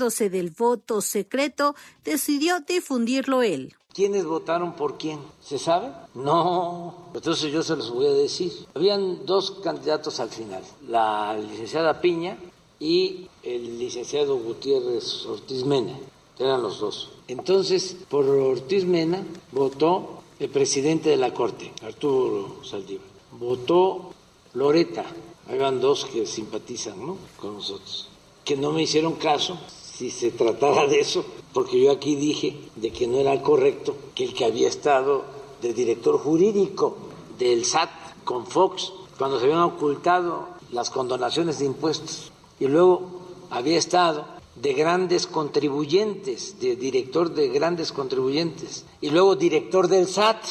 [0.10, 3.76] del voto secreto, decidió difundirlo él.
[3.94, 5.20] ¿Quiénes votaron por quién?
[5.42, 5.90] ¿Se sabe?
[6.14, 7.10] No.
[7.14, 8.52] Entonces yo se los voy a decir.
[8.74, 12.38] Habían dos candidatos al final, la licenciada Piña
[12.78, 15.98] y el licenciado Gutiérrez Ortiz Mena.
[16.38, 17.10] Eran los dos.
[17.30, 23.08] Entonces, por Ortiz Mena votó el presidente de la Corte, Arturo Saldívar.
[23.32, 24.12] Votó
[24.54, 25.06] Loreta.
[25.48, 27.18] Habían dos que simpatizan ¿no?
[27.40, 28.10] con nosotros,
[28.44, 29.58] que no me hicieron caso
[29.98, 34.26] si se tratara de eso, porque yo aquí dije de que no era correcto que
[34.26, 35.24] el que había estado
[35.62, 36.98] de director jurídico
[37.40, 37.90] del SAT
[38.26, 43.04] con Fox, cuando se habían ocultado las condonaciones de impuestos, y luego
[43.50, 50.44] había estado de grandes contribuyentes, de director de grandes contribuyentes, y luego director del SAT,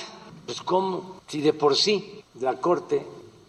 [0.47, 3.05] pues cómo, si de por sí la Corte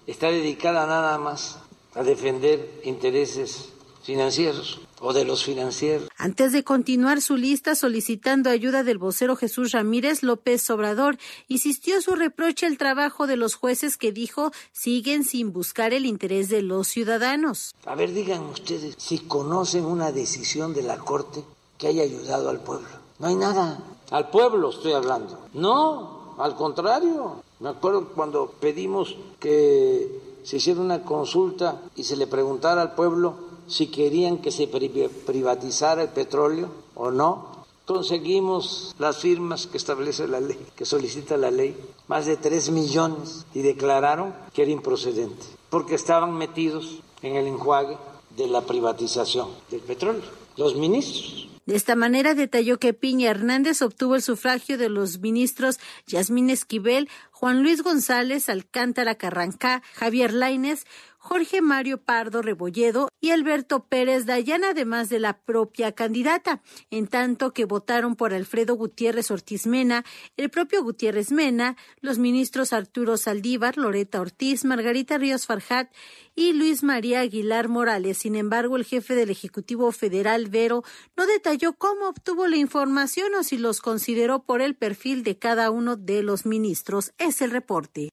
[0.08, 1.58] está dedicada nada más
[1.93, 3.69] a defender intereses
[4.03, 6.10] financieros o de los financieros.
[6.17, 12.15] Antes de continuar su lista solicitando ayuda del vocero Jesús Ramírez López Obrador, insistió su
[12.15, 16.88] reproche al trabajo de los jueces que dijo siguen sin buscar el interés de los
[16.88, 17.75] ciudadanos.
[17.86, 21.43] A ver, digan ustedes si conocen una decisión de la Corte
[21.77, 22.88] que haya ayudado al pueblo.
[23.19, 23.79] No hay nada.
[24.12, 25.47] Al pueblo estoy hablando.
[25.53, 27.43] No, al contrario.
[27.60, 33.36] Me acuerdo cuando pedimos que se hiciera una consulta y se le preguntara al pueblo
[33.67, 37.65] si querían que se privatizara el petróleo o no.
[37.86, 43.45] Conseguimos las firmas que establece la ley, que solicita la ley, más de 3 millones,
[43.54, 47.97] y declararon que era improcedente, porque estaban metidos en el enjuague
[48.36, 50.23] de la privatización del petróleo,
[50.58, 51.47] los ministros.
[51.65, 57.10] De esta manera detalló que Piña Hernández obtuvo el sufragio de los ministros Yasmín Esquivel,
[57.32, 60.86] Juan Luis González Alcántara Carrancá, Javier Laines,
[61.27, 66.61] Jorge Mario Pardo Rebolledo y Alberto Pérez Dayana, además de la propia candidata,
[66.91, 70.05] en tanto que votaron por Alfredo Gutiérrez Ortiz Mena,
[70.38, 75.91] el propio Gutiérrez Mena, los ministros Arturo Saldívar, Loreta Ortiz, Margarita Ríos Farjat
[76.35, 78.19] y Luis María Aguilar Morales.
[78.19, 80.83] Sin embargo, el jefe del Ejecutivo Federal, Vero,
[81.17, 85.71] no detalló cómo obtuvo la información o si los consideró por el perfil de cada
[85.71, 87.13] uno de los ministros.
[87.17, 88.11] Es el reporte.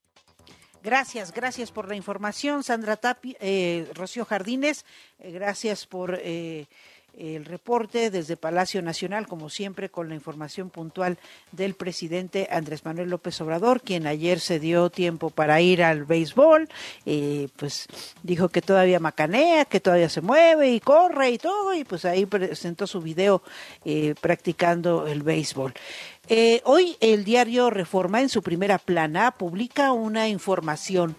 [0.83, 4.85] Gracias, gracias por la información, Sandra Tapi, eh, Rocío Jardines,
[5.21, 6.66] eh, gracias por eh,
[7.18, 11.18] el reporte desde Palacio Nacional, como siempre, con la información puntual
[11.53, 16.68] del presidente Andrés Manuel López Obrador, quien ayer se dio tiempo para ir al béisbol,
[17.57, 17.87] pues
[18.22, 22.27] dijo que todavía macanea, que todavía se mueve y corre y todo, y pues ahí
[22.27, 23.42] presentó su video
[24.20, 25.75] practicando el béisbol.
[26.29, 31.16] Eh, hoy el diario Reforma en su primera plana publica una información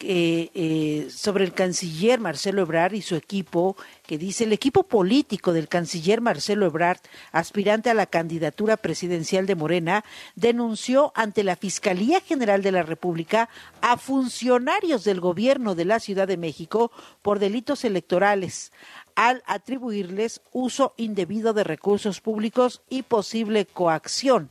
[0.00, 5.68] eh, sobre el canciller Marcelo Ebrard y su equipo, que dice el equipo político del
[5.68, 7.00] canciller Marcelo Ebrard,
[7.32, 13.48] aspirante a la candidatura presidencial de Morena, denunció ante la Fiscalía General de la República
[13.80, 16.90] a funcionarios del gobierno de la Ciudad de México
[17.22, 18.72] por delitos electorales
[19.14, 24.50] al atribuirles uso indebido de recursos públicos y posible coacción.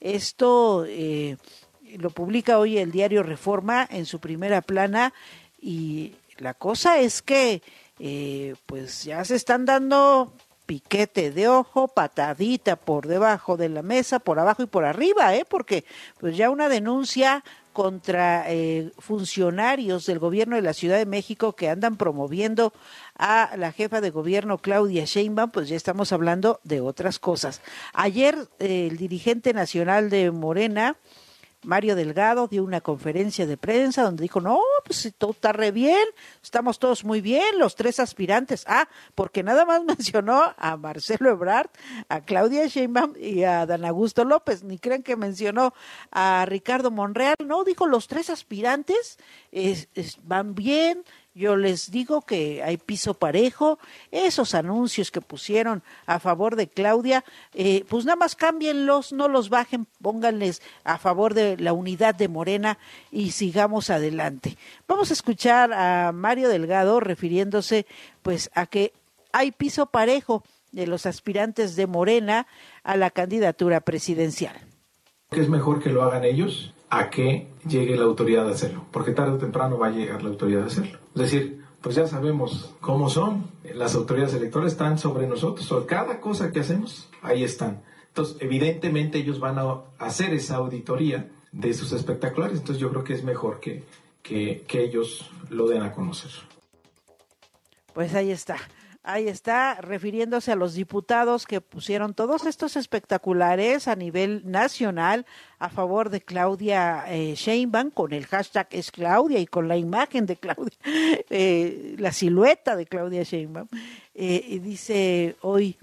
[0.00, 1.36] Esto eh,
[1.98, 5.12] lo publica hoy el diario Reforma en su primera plana
[5.60, 7.62] y la cosa es que
[7.98, 10.32] eh, pues ya se están dando
[10.66, 15.44] piquete de ojo, patadita por debajo de la mesa, por abajo y por arriba, ¿eh?
[15.48, 15.84] porque
[16.18, 21.68] pues ya una denuncia contra eh, funcionarios del gobierno de la Ciudad de México que
[21.68, 22.72] andan promoviendo
[23.18, 27.60] a la jefa de gobierno Claudia Sheinbaum, pues ya estamos hablando de otras cosas.
[27.92, 30.96] Ayer eh, el dirigente nacional de Morena,
[31.64, 36.06] Mario Delgado dio una conferencia de prensa donde dijo, no, pues todo está re bien,
[36.42, 38.64] estamos todos muy bien, los tres aspirantes.
[38.66, 41.70] Ah, porque nada más mencionó a Marcelo Ebrard,
[42.08, 45.74] a Claudia Sheinbaum y a Dan Augusto López, ni creen que mencionó
[46.10, 49.18] a Ricardo Monreal, no, dijo los tres aspirantes
[50.22, 51.04] van bien,
[51.34, 53.78] yo les digo que hay piso parejo.
[54.12, 57.24] Esos anuncios que pusieron a favor de Claudia,
[57.54, 62.28] eh, pues nada más cámbienlos, no los bajen, pónganles a favor de la unidad de
[62.28, 62.78] Morena
[63.10, 64.56] y sigamos adelante.
[64.86, 67.86] Vamos a escuchar a Mario Delgado refiriéndose
[68.22, 68.92] pues a que
[69.32, 72.46] hay piso parejo de los aspirantes de Morena
[72.84, 74.56] a la candidatura presidencial.
[75.32, 79.32] Es mejor que lo hagan ellos a que llegue la autoridad a hacerlo, porque tarde
[79.32, 80.98] o temprano va a llegar la autoridad a hacerlo.
[81.14, 83.50] Es decir, pues ya sabemos cómo son.
[83.74, 85.66] Las autoridades electorales están sobre nosotros.
[85.66, 87.82] Sobre cada cosa que hacemos, ahí están.
[88.08, 92.60] Entonces, evidentemente ellos van a hacer esa auditoría de sus espectaculares.
[92.60, 93.84] Entonces, yo creo que es mejor que,
[94.22, 96.30] que, que ellos lo den a conocer.
[97.92, 98.56] Pues ahí está.
[99.06, 105.26] Ahí está, refiriéndose a los diputados que pusieron todos estos espectaculares a nivel nacional
[105.58, 110.24] a favor de Claudia eh, Sheinbaum con el hashtag es Claudia y con la imagen
[110.24, 110.78] de Claudia,
[111.28, 113.68] eh, la silueta de Claudia Sheinbaum.
[114.14, 115.76] Eh, y dice hoy,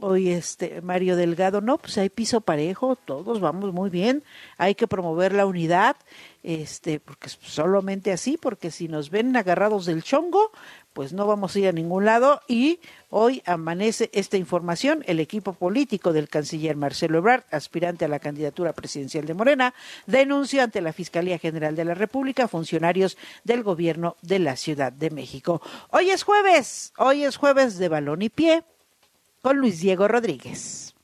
[0.00, 4.22] hoy este Mario Delgado, no, pues hay piso parejo, todos vamos muy bien,
[4.56, 5.96] hay que promover la unidad,
[6.42, 10.50] este, porque solamente así, porque si nos ven agarrados del chongo,
[10.94, 12.78] pues no vamos a ir a ningún lado y
[13.10, 15.04] hoy amanece esta información.
[15.06, 19.74] El equipo político del canciller Marcelo Ebrard, aspirante a la candidatura presidencial de Morena,
[20.06, 25.10] denunció ante la Fiscalía General de la República funcionarios del gobierno de la Ciudad de
[25.10, 25.60] México.
[25.90, 28.62] Hoy es jueves, hoy es jueves de balón y pie
[29.42, 30.94] con Luis Diego Rodríguez.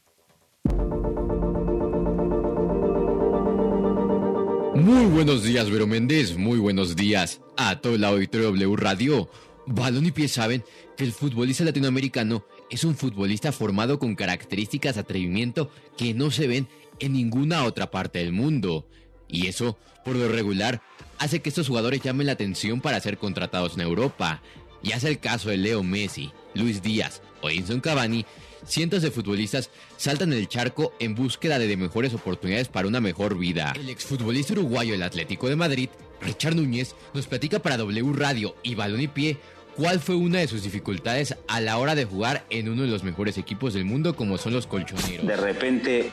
[4.74, 6.38] Muy buenos días, Vero Méndez.
[6.38, 9.28] Muy buenos días a todo el auditorio W Radio.
[9.66, 10.64] Balón y Pie saben
[10.96, 16.46] que el futbolista latinoamericano es un futbolista formado con características de atrevimiento que no se
[16.46, 18.86] ven en ninguna otra parte del mundo.
[19.28, 20.82] Y eso, por lo regular,
[21.18, 24.42] hace que estos jugadores llamen la atención para ser contratados en Europa.
[24.82, 28.24] Y hace el caso de Leo Messi, Luis Díaz o Cavani,
[28.66, 33.72] cientos de futbolistas saltan el charco en búsqueda de mejores oportunidades para una mejor vida.
[33.76, 35.88] El exfutbolista uruguayo del Atlético de Madrid,
[36.20, 39.38] Richard Núñez, nos platica para W Radio y Balón y Pie
[39.76, 43.04] ¿Cuál fue una de sus dificultades a la hora de jugar en uno de los
[43.04, 45.26] mejores equipos del mundo como son los colchoneros?
[45.26, 46.10] De repente,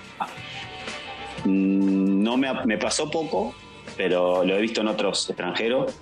[1.44, 3.54] mm, no me, me pasó poco,
[3.98, 5.94] pero lo he visto en otros extranjeros,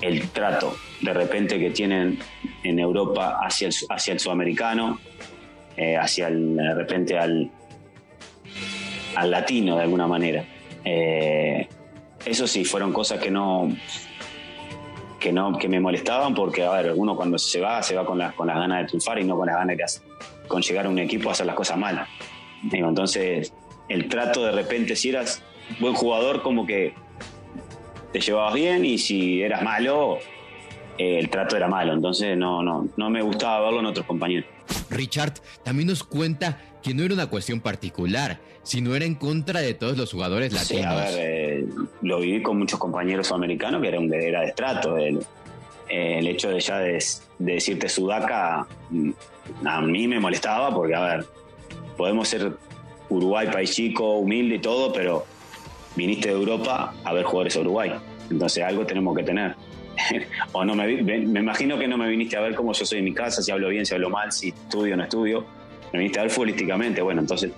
[0.00, 2.18] el trato de repente que tienen
[2.64, 4.98] en Europa hacia el, hacia el sudamericano,
[5.76, 7.50] eh, hacia el, de repente al,
[9.14, 10.44] al latino de alguna manera.
[10.84, 11.68] Eh,
[12.24, 13.70] eso sí, fueron cosas que no,
[15.18, 18.18] que no que me molestaban porque a ver uno cuando se va se va con
[18.18, 20.88] las con las ganas de triunfar y no con las ganas de con llegar a
[20.88, 22.06] un equipo a hacer las cosas mal.
[22.72, 23.52] Entonces
[23.88, 25.42] el trato de repente si eras
[25.78, 26.94] buen jugador como que
[28.12, 30.18] te llevabas bien y si eras malo
[30.98, 31.92] eh, el trato era malo.
[31.92, 34.46] Entonces no no no me gustaba verlo en otros compañeros
[34.90, 39.74] Richard también nos cuenta que no era una cuestión particular, sino era en contra de
[39.74, 40.82] todos los jugadores latinos.
[40.82, 41.66] Sí, a ver, eh,
[42.02, 44.96] lo viví con muchos compañeros americanos que era un era de estrato.
[44.96, 45.20] El,
[45.88, 47.02] el hecho de ya de,
[47.38, 49.10] de, decirte sudaca mm,
[49.64, 51.26] a mí me molestaba porque, a ver,
[51.96, 52.52] podemos ser
[53.08, 55.26] Uruguay, país chico, humilde y todo, pero
[55.96, 57.92] viniste de Europa a ver jugadores a Uruguay.
[58.30, 59.54] Entonces algo tenemos que tener.
[60.52, 63.04] o no me, me imagino que no me viniste a ver como yo soy en
[63.04, 65.60] mi casa, si hablo bien, si hablo mal, si estudio o no estudio
[65.92, 67.52] me viniste a ver futbolísticamente, bueno, entonces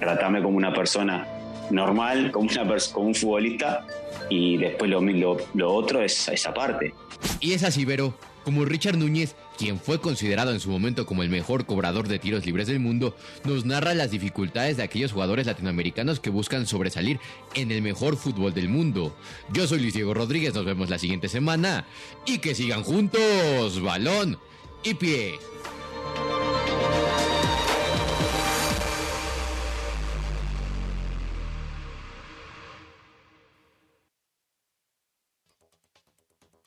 [0.00, 1.26] tratame como una persona
[1.70, 3.86] normal, como, una como un futbolista,
[4.30, 6.94] y después lo, lo, lo otro es esa parte.
[7.40, 11.28] Y es así, Vero, como Richard Núñez, quien fue considerado en su momento como el
[11.28, 16.18] mejor cobrador de tiros libres del mundo, nos narra las dificultades de aquellos jugadores latinoamericanos
[16.18, 17.20] que buscan sobresalir
[17.54, 19.16] en el mejor fútbol del mundo.
[19.52, 21.86] Yo soy Luis Diego Rodríguez, nos vemos la siguiente semana
[22.26, 24.36] y que sigan juntos, balón
[24.82, 25.38] y pie.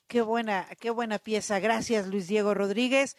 [0.08, 1.60] Qué buena, qué buena pieza.
[1.60, 3.18] Gracias, Luis Diego Rodríguez.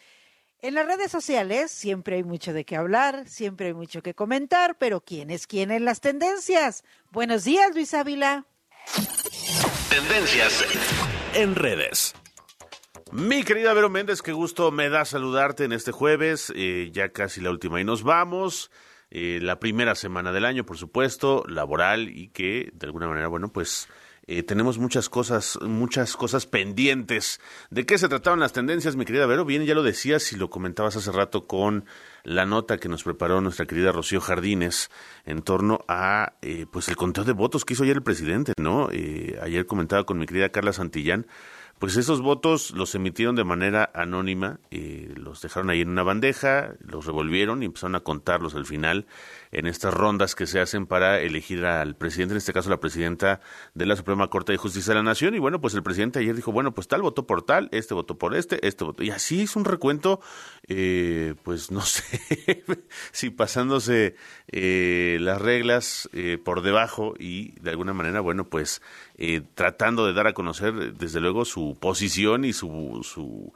[0.59, 4.75] En las redes sociales siempre hay mucho de qué hablar, siempre hay mucho que comentar,
[4.79, 6.83] pero ¿quién es quién en las tendencias?
[7.11, 8.45] Buenos días, Luis Ávila.
[9.89, 10.65] Tendencias
[11.35, 12.15] en redes.
[13.11, 17.39] Mi querida Vero Méndez, qué gusto me da saludarte en este jueves, eh, ya casi
[17.39, 18.71] la última y nos vamos.
[19.11, 23.51] Eh, la primera semana del año, por supuesto, laboral y que de alguna manera, bueno,
[23.53, 23.87] pues
[24.27, 27.39] eh, tenemos muchas cosas, muchas cosas pendientes.
[27.69, 29.45] ¿De qué se trataban las tendencias, mi querida Vero?
[29.45, 31.85] Bien, ya lo decías y lo comentabas hace rato con
[32.23, 34.91] la nota que nos preparó nuestra querida Rocío Jardines
[35.25, 36.33] en torno a
[36.71, 38.89] pues el conteo de votos que hizo ayer el presidente, ¿no?
[39.41, 41.25] ayer comentaba con mi querida Carla Santillán
[41.79, 46.73] pues esos votos los emitieron de manera anónima, eh, los dejaron ahí en una bandeja,
[46.79, 49.05] los revolvieron y empezaron a contarlos al final
[49.51, 53.39] en estas rondas que se hacen para elegir al presidente, en este caso la presidenta
[53.73, 55.35] de la Suprema Corte de Justicia de la Nación.
[55.35, 58.17] Y bueno, pues el presidente ayer dijo, bueno, pues tal votó por tal, este votó
[58.17, 59.03] por este, este votó.
[59.03, 60.19] Y así es un recuento,
[60.67, 62.63] eh, pues no sé
[63.11, 64.15] si pasándose
[64.47, 68.81] eh, las reglas eh, por debajo y de alguna manera, bueno, pues
[69.17, 73.01] eh, tratando de dar a conocer desde luego su posición y su...
[73.03, 73.53] su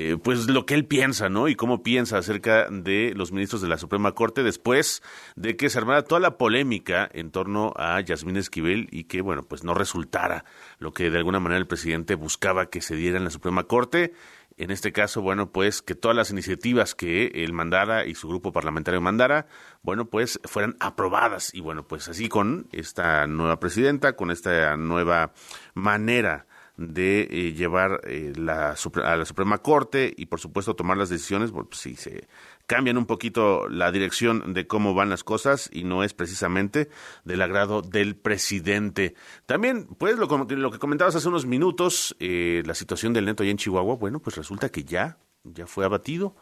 [0.00, 1.48] eh, pues lo que él piensa, ¿no?
[1.48, 5.02] Y cómo piensa acerca de los ministros de la Suprema Corte después
[5.34, 9.42] de que se armara toda la polémica en torno a Yasmín Esquivel y que, bueno,
[9.42, 10.44] pues no resultara
[10.78, 14.12] lo que de alguna manera el presidente buscaba que se diera en la Suprema Corte.
[14.56, 18.52] En este caso, bueno, pues que todas las iniciativas que él mandara y su grupo
[18.52, 19.48] parlamentario mandara,
[19.82, 21.52] bueno, pues fueran aprobadas.
[21.54, 25.32] Y bueno, pues así con esta nueva presidenta, con esta nueva
[25.74, 26.46] manera
[26.78, 31.50] de eh, llevar eh, la, a la Suprema Corte y por supuesto tomar las decisiones,
[31.50, 32.28] pues sí, se
[32.68, 36.88] cambian un poquito la dirección de cómo van las cosas y no es precisamente
[37.24, 39.14] del agrado del presidente.
[39.44, 43.50] También, pues lo, lo que comentabas hace unos minutos, eh, la situación del neto allá
[43.50, 46.36] en Chihuahua, bueno, pues resulta que ya, ya fue abatido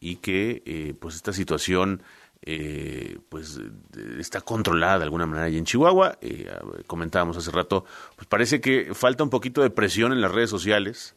[0.00, 2.02] y que pues esta situación
[2.42, 3.60] eh, pues
[4.18, 6.18] está controlada de alguna manera ahí en Chihuahua.
[6.20, 6.50] Eh,
[6.86, 7.84] comentábamos hace rato,
[8.16, 11.16] pues parece que falta un poquito de presión en las redes sociales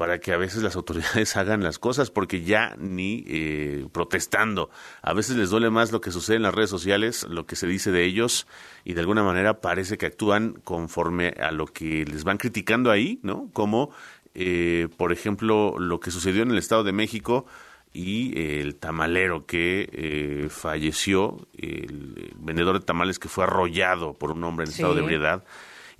[0.00, 4.70] para que a veces las autoridades hagan las cosas, porque ya ni eh, protestando.
[5.02, 7.66] A veces les duele más lo que sucede en las redes sociales, lo que se
[7.66, 8.46] dice de ellos,
[8.82, 13.20] y de alguna manera parece que actúan conforme a lo que les van criticando ahí,
[13.22, 13.50] ¿no?
[13.52, 13.90] Como,
[14.32, 17.44] eh, por ejemplo, lo que sucedió en el Estado de México,
[17.92, 24.44] y el tamalero que eh, falleció, el, vendedor de tamales que fue arrollado por un
[24.44, 25.44] hombre en estado de ebriedad.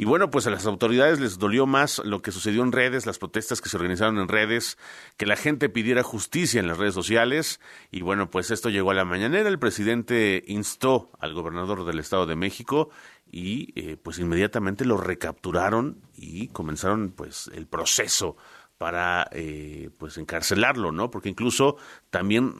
[0.00, 3.18] Y bueno, pues a las autoridades les dolió más lo que sucedió en redes, las
[3.18, 4.78] protestas que se organizaron en redes,
[5.18, 7.60] que la gente pidiera justicia en las redes sociales.
[7.90, 9.50] Y bueno, pues esto llegó a la mañanera.
[9.50, 12.88] El presidente instó al gobernador del Estado de México
[13.30, 18.38] y eh, pues inmediatamente lo recapturaron y comenzaron pues el proceso
[18.80, 21.10] para eh, pues encarcelarlo, ¿no?
[21.10, 21.76] Porque incluso
[22.08, 22.54] también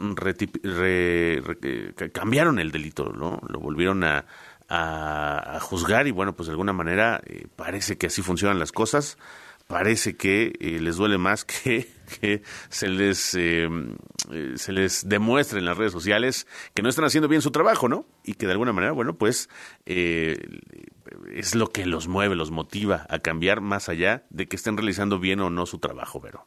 [2.12, 3.40] cambiaron el delito, ¿no?
[3.48, 4.26] Lo volvieron a,
[4.68, 9.16] a, juzgar y bueno, pues de alguna manera eh, parece que así funcionan las cosas,
[9.66, 11.88] parece que eh, les duele más que,
[12.20, 17.40] que se les se les demuestre en las redes sociales que no están haciendo bien
[17.40, 18.04] su trabajo, ¿no?
[18.24, 19.48] Y que de alguna manera, bueno, pues
[21.34, 25.18] es lo que los mueve, los motiva a cambiar más allá de que estén realizando
[25.18, 26.46] bien o no su trabajo, Vero.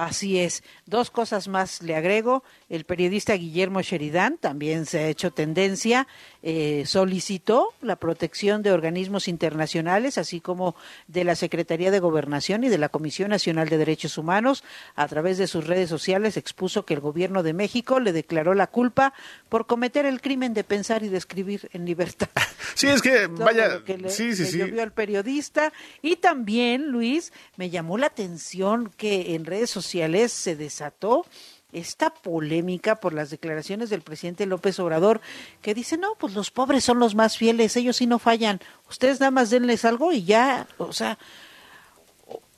[0.00, 0.64] Así es.
[0.86, 2.42] Dos cosas más le agrego.
[2.70, 6.08] El periodista Guillermo Sheridan también se ha hecho tendencia,
[6.42, 10.74] eh, solicitó la protección de organismos internacionales, así como
[11.06, 14.64] de la Secretaría de Gobernación y de la Comisión Nacional de Derechos Humanos.
[14.96, 18.68] A través de sus redes sociales expuso que el gobierno de México le declaró la
[18.68, 19.12] culpa
[19.48, 22.28] por cometer el crimen de pensar y de escribir en libertad.
[22.74, 24.60] Sí, es que vaya, que le, sí, sí, sí.
[24.62, 25.72] al periodista.
[26.00, 31.26] Y también, Luis, me llamó la atención que en redes sociales se desató
[31.72, 35.20] esta polémica por las declaraciones del presidente López Obrador,
[35.62, 39.20] que dice, no, pues los pobres son los más fieles, ellos sí no fallan, ustedes
[39.20, 41.18] nada más denles algo y ya, o sea,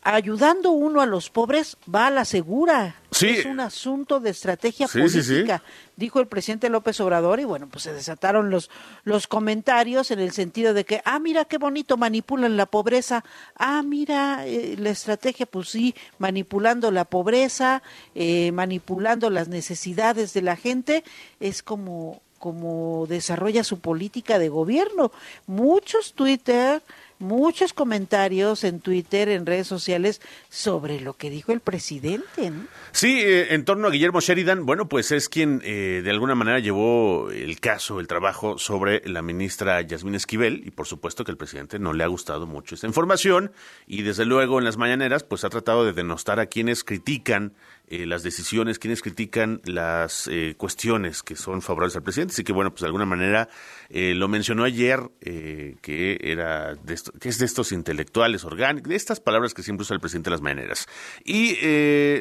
[0.02, 2.96] ayudando uno a los pobres va a la segura.
[3.20, 5.62] Es un asunto de estrategia política,
[5.96, 8.70] dijo el presidente López Obrador y bueno, pues se desataron los
[9.04, 13.22] los comentarios en el sentido de que, ah, mira qué bonito manipulan la pobreza,
[13.56, 17.82] ah, mira eh, la estrategia, pues sí, manipulando la pobreza,
[18.14, 21.04] eh, manipulando las necesidades de la gente,
[21.38, 25.12] es como como desarrolla su política de gobierno.
[25.46, 26.82] Muchos Twitter
[27.22, 32.50] muchos comentarios en Twitter, en redes sociales, sobre lo que dijo el presidente.
[32.50, 32.66] ¿no?
[32.92, 36.58] Sí, eh, en torno a Guillermo Sheridan, bueno, pues es quien eh, de alguna manera
[36.58, 41.38] llevó el caso, el trabajo sobre la ministra Yasmín Esquivel, y por supuesto que al
[41.38, 43.52] presidente no le ha gustado mucho esta información,
[43.86, 47.54] y desde luego en las mañaneras, pues ha tratado de denostar a quienes critican
[47.94, 52.32] eh, las decisiones, quienes critican las eh, cuestiones que son favorables al presidente.
[52.32, 53.50] Así que, bueno, pues de alguna manera
[53.90, 59.20] eh, lo mencionó ayer, que era de que es de estos intelectuales orgánicos, de estas
[59.20, 60.88] palabras que siempre usa el presidente de las maneras.
[61.22, 61.58] Y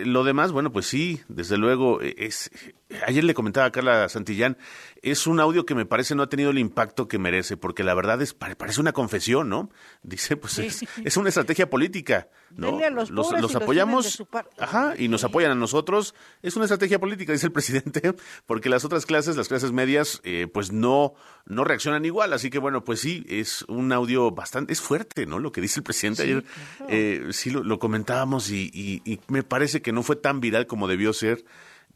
[0.03, 2.51] lo demás, bueno, pues sí, desde luego es
[3.07, 4.57] ayer le comentaba a Carla Santillán,
[5.02, 7.95] es un audio que me parece no ha tenido el impacto que merece, porque la
[7.95, 9.72] verdad es parece una confesión, ¿no?
[10.04, 12.80] Dice, pues es, es, una estrategia política, ¿no?
[12.91, 14.24] los, los, los apoyamos,
[14.60, 16.14] ajá, y nos apoyan a nosotros.
[16.43, 18.14] Es una estrategia política, dice el presidente,
[18.45, 22.34] porque las otras clases, las clases medias, eh, pues no, no reaccionan igual.
[22.34, 25.39] Así que bueno, pues sí, es un audio bastante, es fuerte, ¿no?
[25.39, 26.43] Lo que dice el presidente ayer,
[26.89, 30.68] eh, sí lo, lo comentábamos y, y, y me parece que no fue tan viral
[30.68, 31.43] como debió ser.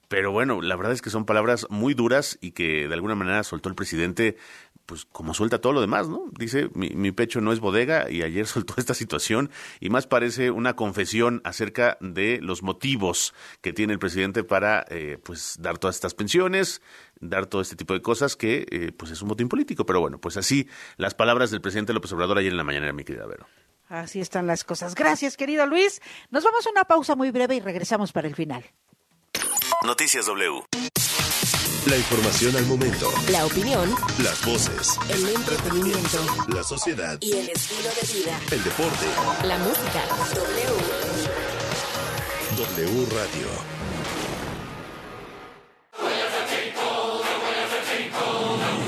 [0.08, 3.44] Pero bueno, la verdad es que son palabras muy duras y que de alguna manera
[3.44, 4.38] soltó el presidente,
[4.86, 6.26] pues como suelta todo lo demás, ¿no?
[6.38, 9.50] Dice, mi, pecho no es bodega y ayer soltó esta situación
[9.80, 15.18] y más parece una confesión acerca de los motivos que tiene el presidente para, eh,
[15.24, 16.82] pues, dar todas estas pensiones,
[17.20, 19.86] dar todo este tipo de cosas que, eh, pues, es un motín político.
[19.86, 23.04] Pero bueno, pues así las palabras del presidente López Obrador ayer en la mañana, mi
[23.04, 23.48] querida Vero.
[23.88, 24.96] Así están las cosas.
[24.96, 26.02] Gracias, querido Luis.
[26.32, 28.64] Nos vamos a una pausa muy breve y regresamos para el final.
[29.86, 30.64] Noticias W.
[31.86, 33.08] La información al momento.
[33.30, 33.94] La opinión.
[34.24, 34.98] Las voces.
[35.10, 36.26] El entretenimiento.
[36.48, 37.20] La sociedad.
[37.22, 38.40] Y el estilo de vida.
[38.50, 39.06] El deporte.
[39.44, 40.02] La música.
[40.34, 40.66] W.
[42.58, 43.48] W Radio.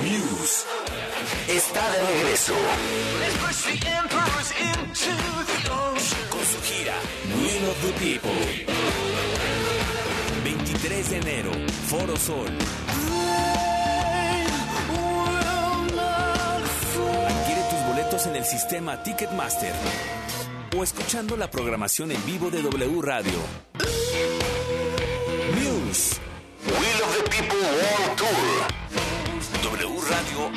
[0.03, 0.65] News.
[1.47, 2.53] Está de regreso.
[6.29, 6.95] Con su gira
[7.39, 9.36] Will of the People.
[10.89, 11.51] 23 de enero,
[11.87, 12.47] Foro Sol.
[17.27, 19.73] Adquiere tus boletos en el sistema Ticketmaster
[20.77, 23.39] o escuchando la programación en vivo de W Radio.
[25.55, 26.19] News.
[26.65, 28.67] Will of the People World Tour.
[29.63, 30.51] W Radio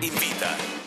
[0.00, 0.83] invita.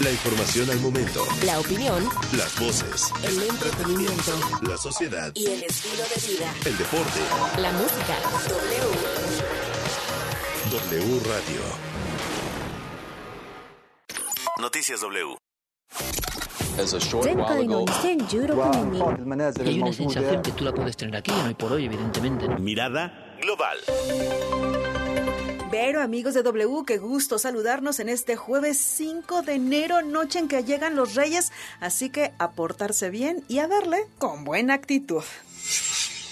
[0.00, 1.24] La información al momento.
[1.44, 2.08] La opinión.
[2.36, 3.12] Las voces.
[3.24, 4.32] El entretenimiento.
[4.62, 5.32] La sociedad.
[5.34, 6.54] Y el estilo de vida.
[6.64, 7.20] El deporte.
[7.60, 8.14] La música.
[10.70, 11.00] W.
[11.00, 11.62] W Radio.
[14.58, 15.36] Noticias W.
[19.64, 22.46] Y hay una sensación que tú la puedes tener aquí, no hay por hoy, evidentemente.
[22.60, 23.78] Mirada global.
[25.70, 30.48] Pero amigos de W, qué gusto saludarnos en este jueves 5 de enero, noche en
[30.48, 35.22] que llegan los reyes, así que a portarse bien y a verle con buena actitud.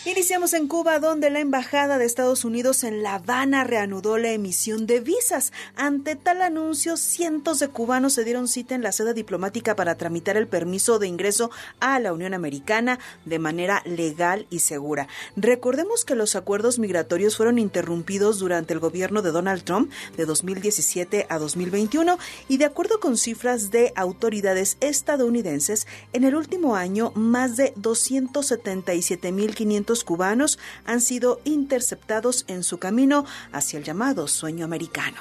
[0.07, 4.87] Iniciamos en Cuba, donde la Embajada de Estados Unidos en La Habana reanudó la emisión
[4.87, 5.53] de visas.
[5.75, 10.37] Ante tal anuncio, cientos de cubanos se dieron cita en la sede diplomática para tramitar
[10.37, 11.51] el permiso de ingreso
[11.81, 15.09] a la Unión Americana de manera legal y segura.
[15.35, 21.27] Recordemos que los acuerdos migratorios fueron interrumpidos durante el gobierno de Donald Trump de 2017
[21.29, 27.57] a 2021 y de acuerdo con cifras de autoridades estadounidenses, en el último año más
[27.57, 35.19] de 277.500 cubanos han sido interceptados en su camino hacia el llamado sueño americano.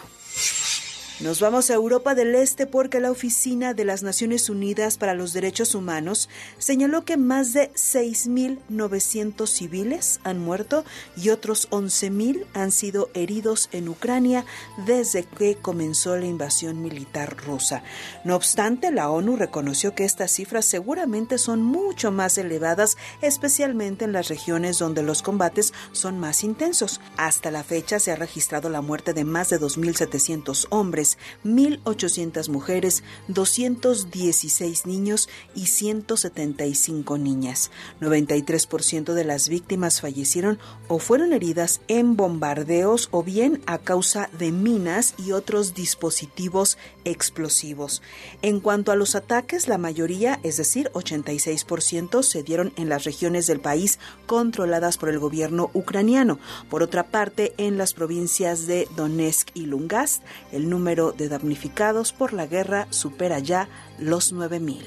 [1.22, 5.32] Nos vamos a Europa del Este porque la Oficina de las Naciones Unidas para los
[5.32, 10.84] Derechos Humanos señaló que más de 6.900 civiles han muerto
[11.16, 14.43] y otros 11.000 han sido heridos en Ucrania
[14.86, 17.82] desde que comenzó la invasión militar rusa.
[18.26, 24.11] No obstante, la ONU reconoció que estas cifras seguramente son mucho más elevadas, especialmente en
[24.11, 26.99] las regiones donde los combates son más intensos.
[27.16, 31.05] Hasta la fecha se ha registrado la muerte de más de 2.700 hombres
[31.43, 37.72] 1.800 mujeres, 216 niños y 175 niñas.
[38.01, 44.51] 93% de las víctimas fallecieron o fueron heridas en bombardeos o bien a causa de
[44.51, 48.01] minas y otros dispositivos explosivos.
[48.41, 53.47] En cuanto a los ataques, la mayoría, es decir, 86%, se dieron en las regiones
[53.47, 56.39] del país controladas por el gobierno ucraniano.
[56.70, 62.34] Por otra parte, en las provincias de Donetsk y Lungask, el número de damnificados por
[62.34, 63.68] la guerra supera ya
[64.00, 64.80] los 9.000.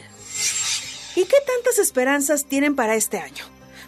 [1.16, 3.44] ¿Y qué tantas esperanzas tienen para este año?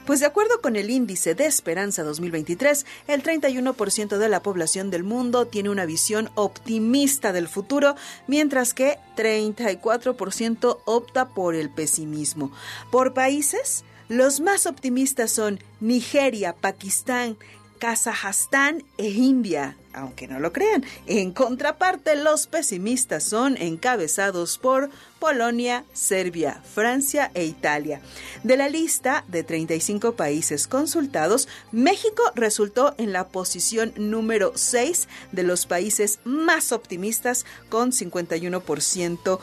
[0.06, 5.04] Pues de acuerdo con el índice de Esperanza 2023, el 31% de la población del
[5.04, 7.94] mundo tiene una visión optimista del futuro,
[8.26, 12.50] mientras que 34% opta por el pesimismo.
[12.90, 17.36] Por países, los más optimistas son Nigeria, Pakistán,
[17.78, 20.84] Kazajstán e India, aunque no lo crean.
[21.06, 24.90] En contraparte, los pesimistas son encabezados por
[25.20, 28.00] Polonia, Serbia, Francia e Italia.
[28.42, 35.42] De la lista de 35 países consultados, México resultó en la posición número 6 de
[35.42, 39.38] los países más optimistas con 51%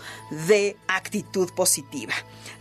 [0.48, 2.14] de actitud positiva.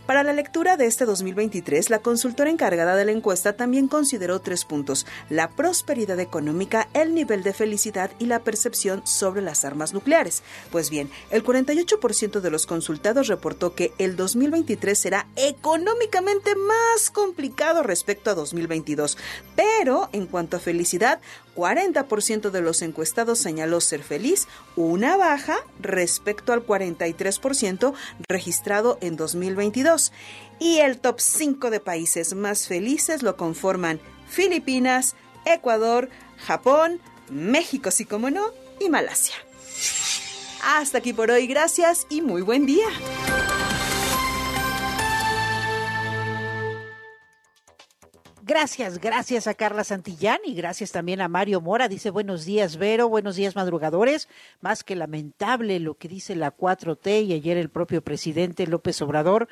[0.05, 4.63] Para la lectura de este 2023, la consultora encargada de la encuesta también consideró tres
[4.63, 10.43] puntos, la prosperidad económica, el nivel de felicidad y la percepción sobre las armas nucleares.
[10.71, 17.83] Pues bien, el 48% de los consultados reportó que el 2023 será económicamente más complicado
[17.83, 19.17] respecto a 2022,
[19.55, 21.21] pero en cuanto a felicidad,
[21.55, 27.93] 40% de los encuestados señaló ser feliz, una baja respecto al 43%
[28.27, 30.11] registrado en 2022.
[30.59, 36.99] Y el top 5 de países más felices lo conforman Filipinas, Ecuador, Japón,
[37.29, 39.35] México, sí como no, y Malasia.
[40.69, 42.87] Hasta aquí por hoy, gracias y muy buen día.
[48.41, 51.87] Gracias, gracias a Carla Santillán y gracias también a Mario Mora.
[51.87, 54.27] Dice buenos días, Vero, buenos días, madrugadores.
[54.59, 59.47] Más que lamentable lo que dice la 4T y ayer el propio presidente López Obrador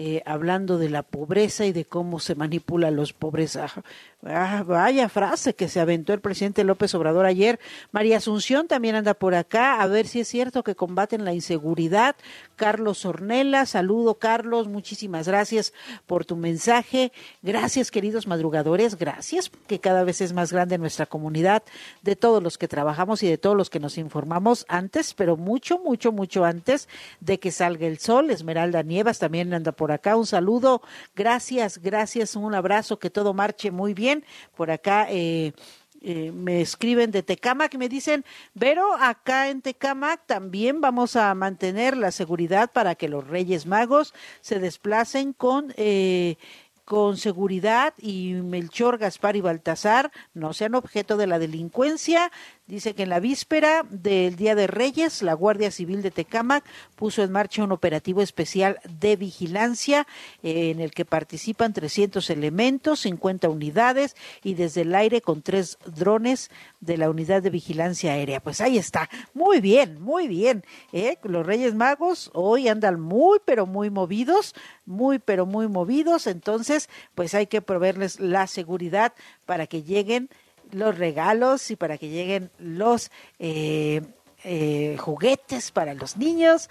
[0.00, 3.56] eh, hablando de la pobreza y de cómo se manipula a los pobres.
[3.56, 3.82] Ah,
[4.24, 7.58] ah, vaya frase que se aventó el presidente López Obrador ayer.
[7.90, 12.14] María Asunción también anda por acá, a ver si es cierto que combaten la inseguridad.
[12.58, 15.72] Carlos Ornella, saludo Carlos, muchísimas gracias
[16.06, 17.12] por tu mensaje.
[17.40, 21.62] Gracias queridos madrugadores, gracias que cada vez es más grande nuestra comunidad
[22.02, 25.78] de todos los que trabajamos y de todos los que nos informamos antes, pero mucho,
[25.78, 26.88] mucho, mucho antes
[27.20, 28.28] de que salga el sol.
[28.30, 30.16] Esmeralda Nievas también anda por acá.
[30.16, 30.82] Un saludo,
[31.14, 34.24] gracias, gracias, un abrazo, que todo marche muy bien.
[34.56, 35.52] Por acá eh,
[36.00, 38.24] eh, me escriben de Tecamac y me dicen,
[38.58, 44.14] pero acá en Tecamac también vamos a mantener la seguridad para que los Reyes Magos
[44.40, 45.74] se desplacen con...
[45.76, 46.36] Eh,
[46.84, 52.32] con seguridad y Melchor, Gaspar y Baltasar no sean objeto de la delincuencia
[52.68, 56.64] Dice que en la víspera del Día de Reyes, la Guardia Civil de Tecámac
[56.96, 60.06] puso en marcha un operativo especial de vigilancia
[60.42, 65.78] eh, en el que participan 300 elementos, 50 unidades y desde el aire con tres
[65.86, 66.50] drones
[66.80, 68.40] de la unidad de vigilancia aérea.
[68.40, 69.08] Pues ahí está.
[69.32, 70.62] Muy bien, muy bien.
[70.92, 71.16] ¿eh?
[71.22, 74.54] Los Reyes Magos hoy andan muy, pero muy movidos,
[74.84, 76.26] muy, pero muy movidos.
[76.26, 79.14] Entonces, pues hay que proveerles la seguridad
[79.46, 80.28] para que lleguen
[80.72, 84.02] los regalos y para que lleguen los eh,
[84.44, 86.68] eh, juguetes para los niños.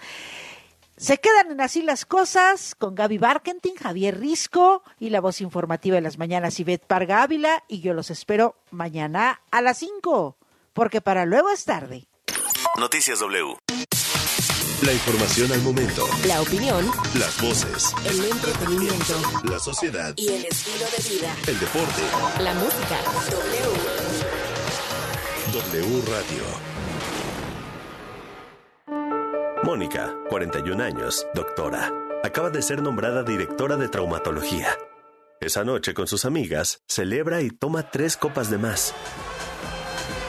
[0.96, 5.94] Se quedan en así las cosas con Gaby Barkentin, Javier Risco y la voz informativa
[5.94, 10.36] de las mañanas Ivette Parga Ávila y yo los espero mañana a las 5,
[10.72, 12.08] porque para luego es tarde.
[12.76, 13.58] Noticias W.
[14.82, 16.06] La información al momento.
[16.26, 16.88] La opinión.
[17.14, 17.92] Las voces.
[18.04, 19.20] El entretenimiento.
[19.44, 20.14] La sociedad.
[20.16, 21.36] Y el estilo de vida.
[21.48, 22.02] El deporte.
[22.40, 22.96] La música.
[23.28, 23.67] W.
[25.52, 26.44] W Radio.
[29.64, 31.90] Mónica, 41 años, doctora.
[32.22, 34.76] Acaba de ser nombrada directora de traumatología.
[35.40, 38.94] Esa noche con sus amigas, celebra y toma tres copas de más.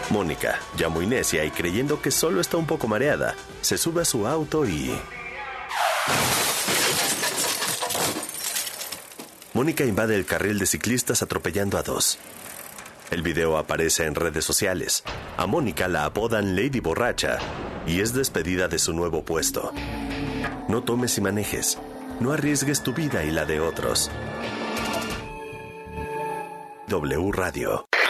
[0.09, 4.05] Mónica, ya muy necia y creyendo que solo está un poco mareada, se sube a
[4.05, 4.97] su auto y...
[9.53, 12.19] Mónica invade el carril de ciclistas atropellando a dos.
[13.11, 15.03] El video aparece en redes sociales.
[15.37, 17.39] A Mónica la apodan Lady Borracha
[17.87, 19.73] y es despedida de su nuevo puesto.
[20.67, 21.79] No tomes y manejes.
[22.19, 24.11] No arriesgues tu vida y la de otros.
[26.87, 27.88] W Radio.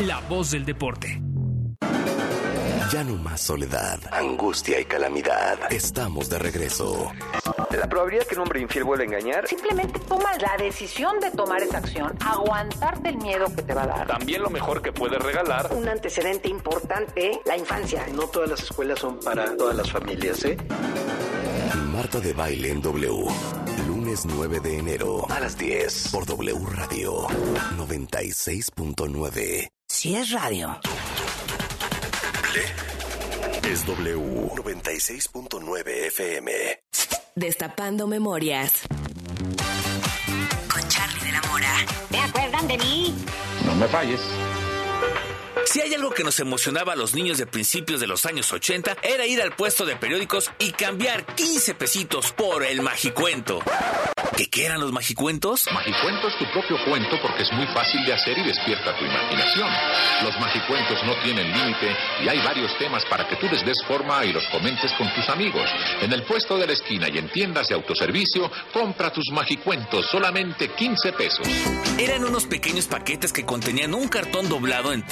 [0.00, 1.20] la voz del deporte.
[2.92, 5.58] Ya no más soledad, angustia y calamidad.
[5.70, 7.12] Estamos de regreso.
[7.70, 9.46] La probabilidad que un hombre infiel vuelva a engañar.
[9.46, 13.86] Simplemente tomas la decisión de tomar esa acción, aguantarte el miedo que te va a
[13.86, 14.06] dar.
[14.08, 15.72] También lo mejor que puedes regalar.
[15.72, 18.04] Un antecedente importante, la infancia.
[18.12, 20.56] No todas las escuelas son para todas las familias, ¿eh?
[21.92, 23.24] Marta de Baile en W.
[24.10, 27.28] Lunes 9 de enero a las 10 por W Radio
[27.76, 29.68] 96.9.
[29.86, 30.80] Si es radio.
[33.62, 36.52] Es W 96.9 FM.
[37.36, 38.72] Destapando memorias.
[40.72, 41.72] Con Charlie de la Mora.
[42.10, 43.14] ¿Te acuerdan de mí?
[43.64, 44.20] No me falles.
[45.66, 48.96] Si hay algo que nos emocionaba a los niños de principios de los años 80,
[49.02, 53.60] era ir al puesto de periódicos y cambiar 15 pesitos por el magicuento.
[54.36, 55.66] ¿Qué, qué eran los magicuentos?
[55.72, 59.68] Magicuento es tu propio cuento porque es muy fácil de hacer y despierta tu imaginación.
[60.22, 64.24] Los magicuentos no tienen límite y hay varios temas para que tú les des forma
[64.24, 65.68] y los comentes con tus amigos.
[66.00, 70.70] En el puesto de la esquina y en tiendas de autoservicio, compra tus magicuentos solamente
[70.74, 71.46] 15 pesos.
[71.98, 75.02] Eran unos pequeños paquetes que contenían un cartón doblado en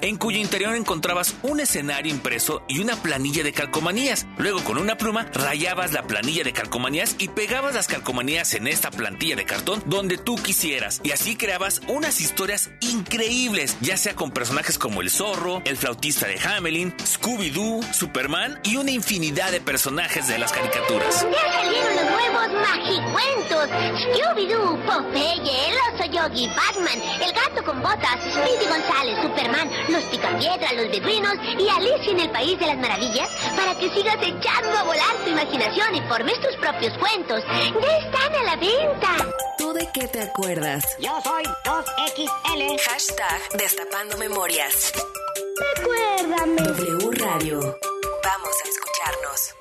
[0.00, 4.26] en cuyo interior encontrabas un escenario impreso y una planilla de calcomanías.
[4.38, 8.90] Luego con una pluma rayabas la planilla de calcomanías y pegabas las calcomanías en esta
[8.90, 11.00] plantilla de cartón donde tú quisieras.
[11.02, 16.26] Y así creabas unas historias increíbles, ya sea con personajes como el zorro, el flautista
[16.26, 21.26] de Hamelin, Scooby-Doo, Superman y una infinidad de personajes de las caricaturas.
[21.30, 23.68] Ya salieron los nuevos magicuentos.
[24.04, 30.72] Scooby-Doo, Popeye, el oso Yogi, Batman, el gato con botas, Speedy González, Superman, los picapiedras,
[30.74, 34.82] los beduinos y Alicia en el País de las Maravillas para que sigas echando a
[34.84, 37.42] volar tu imaginación y formes tus propios cuentos.
[37.80, 39.16] Ya están a la venta.
[39.58, 40.84] ¿Tú de qué te acuerdas?
[40.98, 42.80] Yo soy 2XL.
[42.80, 44.92] Hashtag Destapando Memorias.
[45.76, 46.62] Recuérdame.
[46.62, 47.60] W Radio.
[47.60, 49.54] Vamos a escucharnos.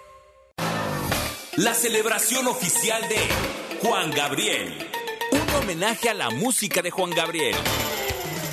[1.57, 3.28] La celebración oficial de
[3.82, 4.89] Juan Gabriel.
[5.32, 7.55] Un homenaje a la música de Juan Gabriel.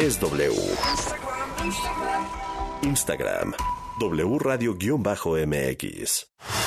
[0.00, 0.54] Es W.
[2.82, 3.52] Instagram.
[4.00, 6.26] W Radio-MX.